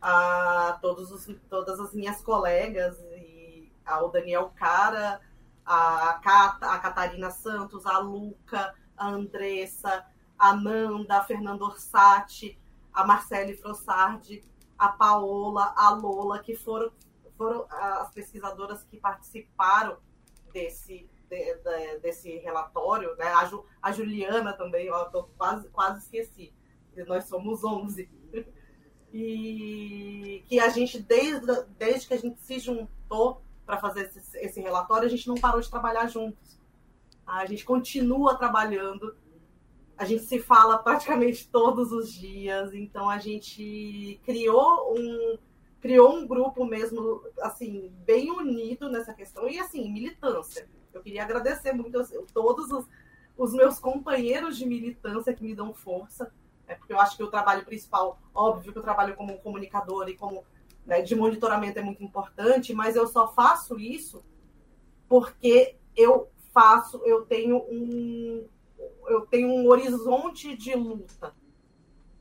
[0.01, 5.21] a todos os, todas as minhas colegas, e ao Daniel Cara,
[5.65, 10.05] a, Cata, a Catarina Santos, a Luca, a Andressa,
[10.39, 12.59] a Nanda, a Fernanda Orsatti,
[12.95, 14.43] a Marcele Frossardi,
[14.79, 16.93] a Paola, a Lola, que foram,
[17.37, 19.99] foram as pesquisadoras que participaram
[20.53, 23.27] desse, de, de, desse relatório, né?
[23.27, 25.05] a, Ju, a Juliana também, ó,
[25.37, 26.55] quase, quase esqueci,
[27.07, 28.09] nós somos 11.
[29.13, 34.61] E que a gente, desde, desde que a gente se juntou para fazer esse, esse
[34.61, 36.61] relatório, a gente não parou de trabalhar juntos.
[37.27, 39.17] A gente continua trabalhando
[39.97, 45.39] a gente se fala praticamente todos os dias, então a gente criou um
[45.81, 50.67] criou um grupo mesmo assim bem unido nessa questão e assim militância.
[50.95, 52.87] Eu queria agradecer muito a todos os,
[53.37, 56.33] os meus companheiros de militância que me dão força,
[56.67, 60.17] né, porque eu acho que o trabalho principal, óbvio que o trabalho como comunicador e
[60.17, 60.43] como
[60.87, 64.25] né, de monitoramento é muito importante, mas eu só faço isso
[65.07, 68.47] porque eu faço, eu tenho um,
[69.07, 71.35] eu tenho um horizonte de luta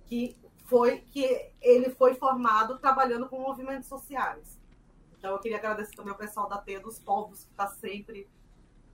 [0.05, 0.35] que
[0.65, 4.59] foi que ele foi formado trabalhando com movimentos sociais.
[5.17, 8.27] Então eu queria agradecer também ao pessoal da Teia dos Povos que está sempre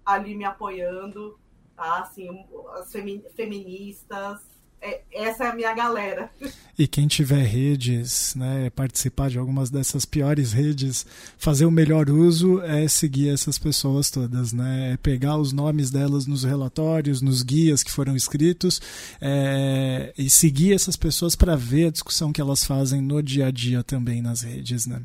[0.05, 1.39] ali me apoiando,
[1.75, 1.99] tá?
[1.99, 2.91] Assim, as
[3.35, 4.41] feministas,
[4.81, 6.29] é, essa é a minha galera.
[6.77, 11.05] E quem tiver redes, né, participar de algumas dessas piores redes,
[11.37, 14.93] fazer o melhor uso é seguir essas pessoas todas, né?
[14.93, 18.81] É pegar os nomes delas nos relatórios, nos guias que foram escritos
[19.19, 23.51] é, e seguir essas pessoas para ver a discussão que elas fazem no dia a
[23.51, 25.01] dia também nas redes, né?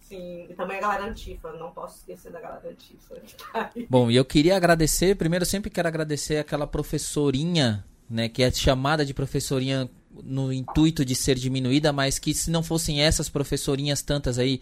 [0.00, 3.14] Sim, e também a galera Antifa, não posso esquecer da galera Antifa.
[3.88, 8.50] Bom, e eu queria agradecer, primeiro eu sempre quero agradecer aquela professorinha né, que é
[8.50, 9.88] chamada de professorinha
[10.24, 14.60] no intuito de ser diminuída, mas que se não fossem essas professorinhas tantas aí,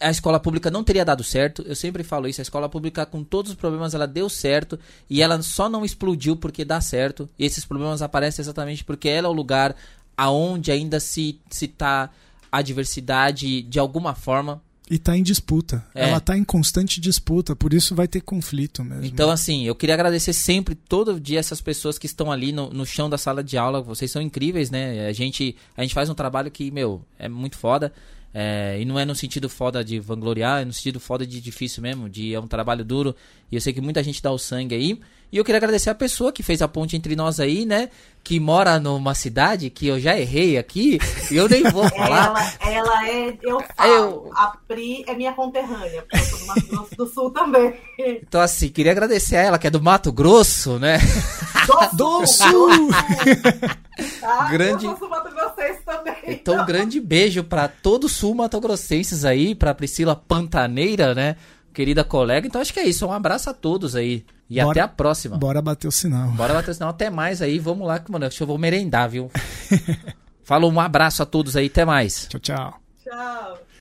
[0.00, 1.62] a escola pública não teria dado certo.
[1.66, 5.22] Eu sempre falo isso, a escola pública com todos os problemas ela deu certo e
[5.22, 7.28] ela só não explodiu porque dá certo.
[7.38, 9.74] E esses problemas aparecem exatamente porque ela é o lugar
[10.16, 12.10] aonde ainda se se tá
[12.50, 15.84] a diversidade de alguma forma, e está em disputa.
[15.94, 16.08] É.
[16.08, 19.04] Ela está em constante disputa, por isso vai ter conflito mesmo.
[19.04, 22.86] Então, assim, eu queria agradecer sempre, todo dia, essas pessoas que estão ali no, no
[22.86, 23.80] chão da sala de aula.
[23.80, 25.06] Vocês são incríveis, né?
[25.06, 27.92] A gente, a gente faz um trabalho que, meu, é muito foda.
[28.32, 31.82] É, e não é no sentido foda de vangloriar, é no sentido foda de difícil
[31.82, 33.16] mesmo, de é um trabalho duro.
[33.50, 35.00] E eu sei que muita gente dá o sangue aí.
[35.30, 37.90] E eu queria agradecer a pessoa que fez a ponte entre nós aí, né?
[38.24, 40.98] Que mora numa cidade que eu já errei aqui
[41.30, 42.56] e eu nem vou falar.
[42.60, 44.30] Ela, ela é, eu falo, eu...
[44.34, 47.74] a Pri é minha conterrânea, porque eu sou do Mato Grosso do Sul também.
[47.98, 50.98] Então, assim, queria agradecer a ela, que é do Mato Grosso, né?
[51.94, 52.68] Do Sul!
[52.68, 52.88] Do
[54.20, 54.48] Tá?
[54.48, 54.86] grande...
[54.86, 56.14] Eu sou Mato Grossense também.
[56.28, 61.36] Então, um grande beijo para todo o sul Mato Grossenses aí, pra Priscila Pantaneira, né?
[61.78, 62.44] Querida colega.
[62.44, 63.06] Então, acho que é isso.
[63.06, 64.26] Um abraço a todos aí.
[64.50, 65.38] E bora, até a próxima.
[65.38, 66.28] Bora bater o sinal.
[66.30, 66.90] Bora bater o sinal.
[66.90, 67.56] Até mais aí.
[67.60, 68.26] Vamos lá, mano.
[68.26, 69.30] Acho que eu vou merendar, viu?
[70.42, 71.66] Falou, um abraço a todos aí.
[71.66, 72.26] Até mais.
[72.26, 72.80] Tchau, tchau.
[73.04, 73.58] Tchau.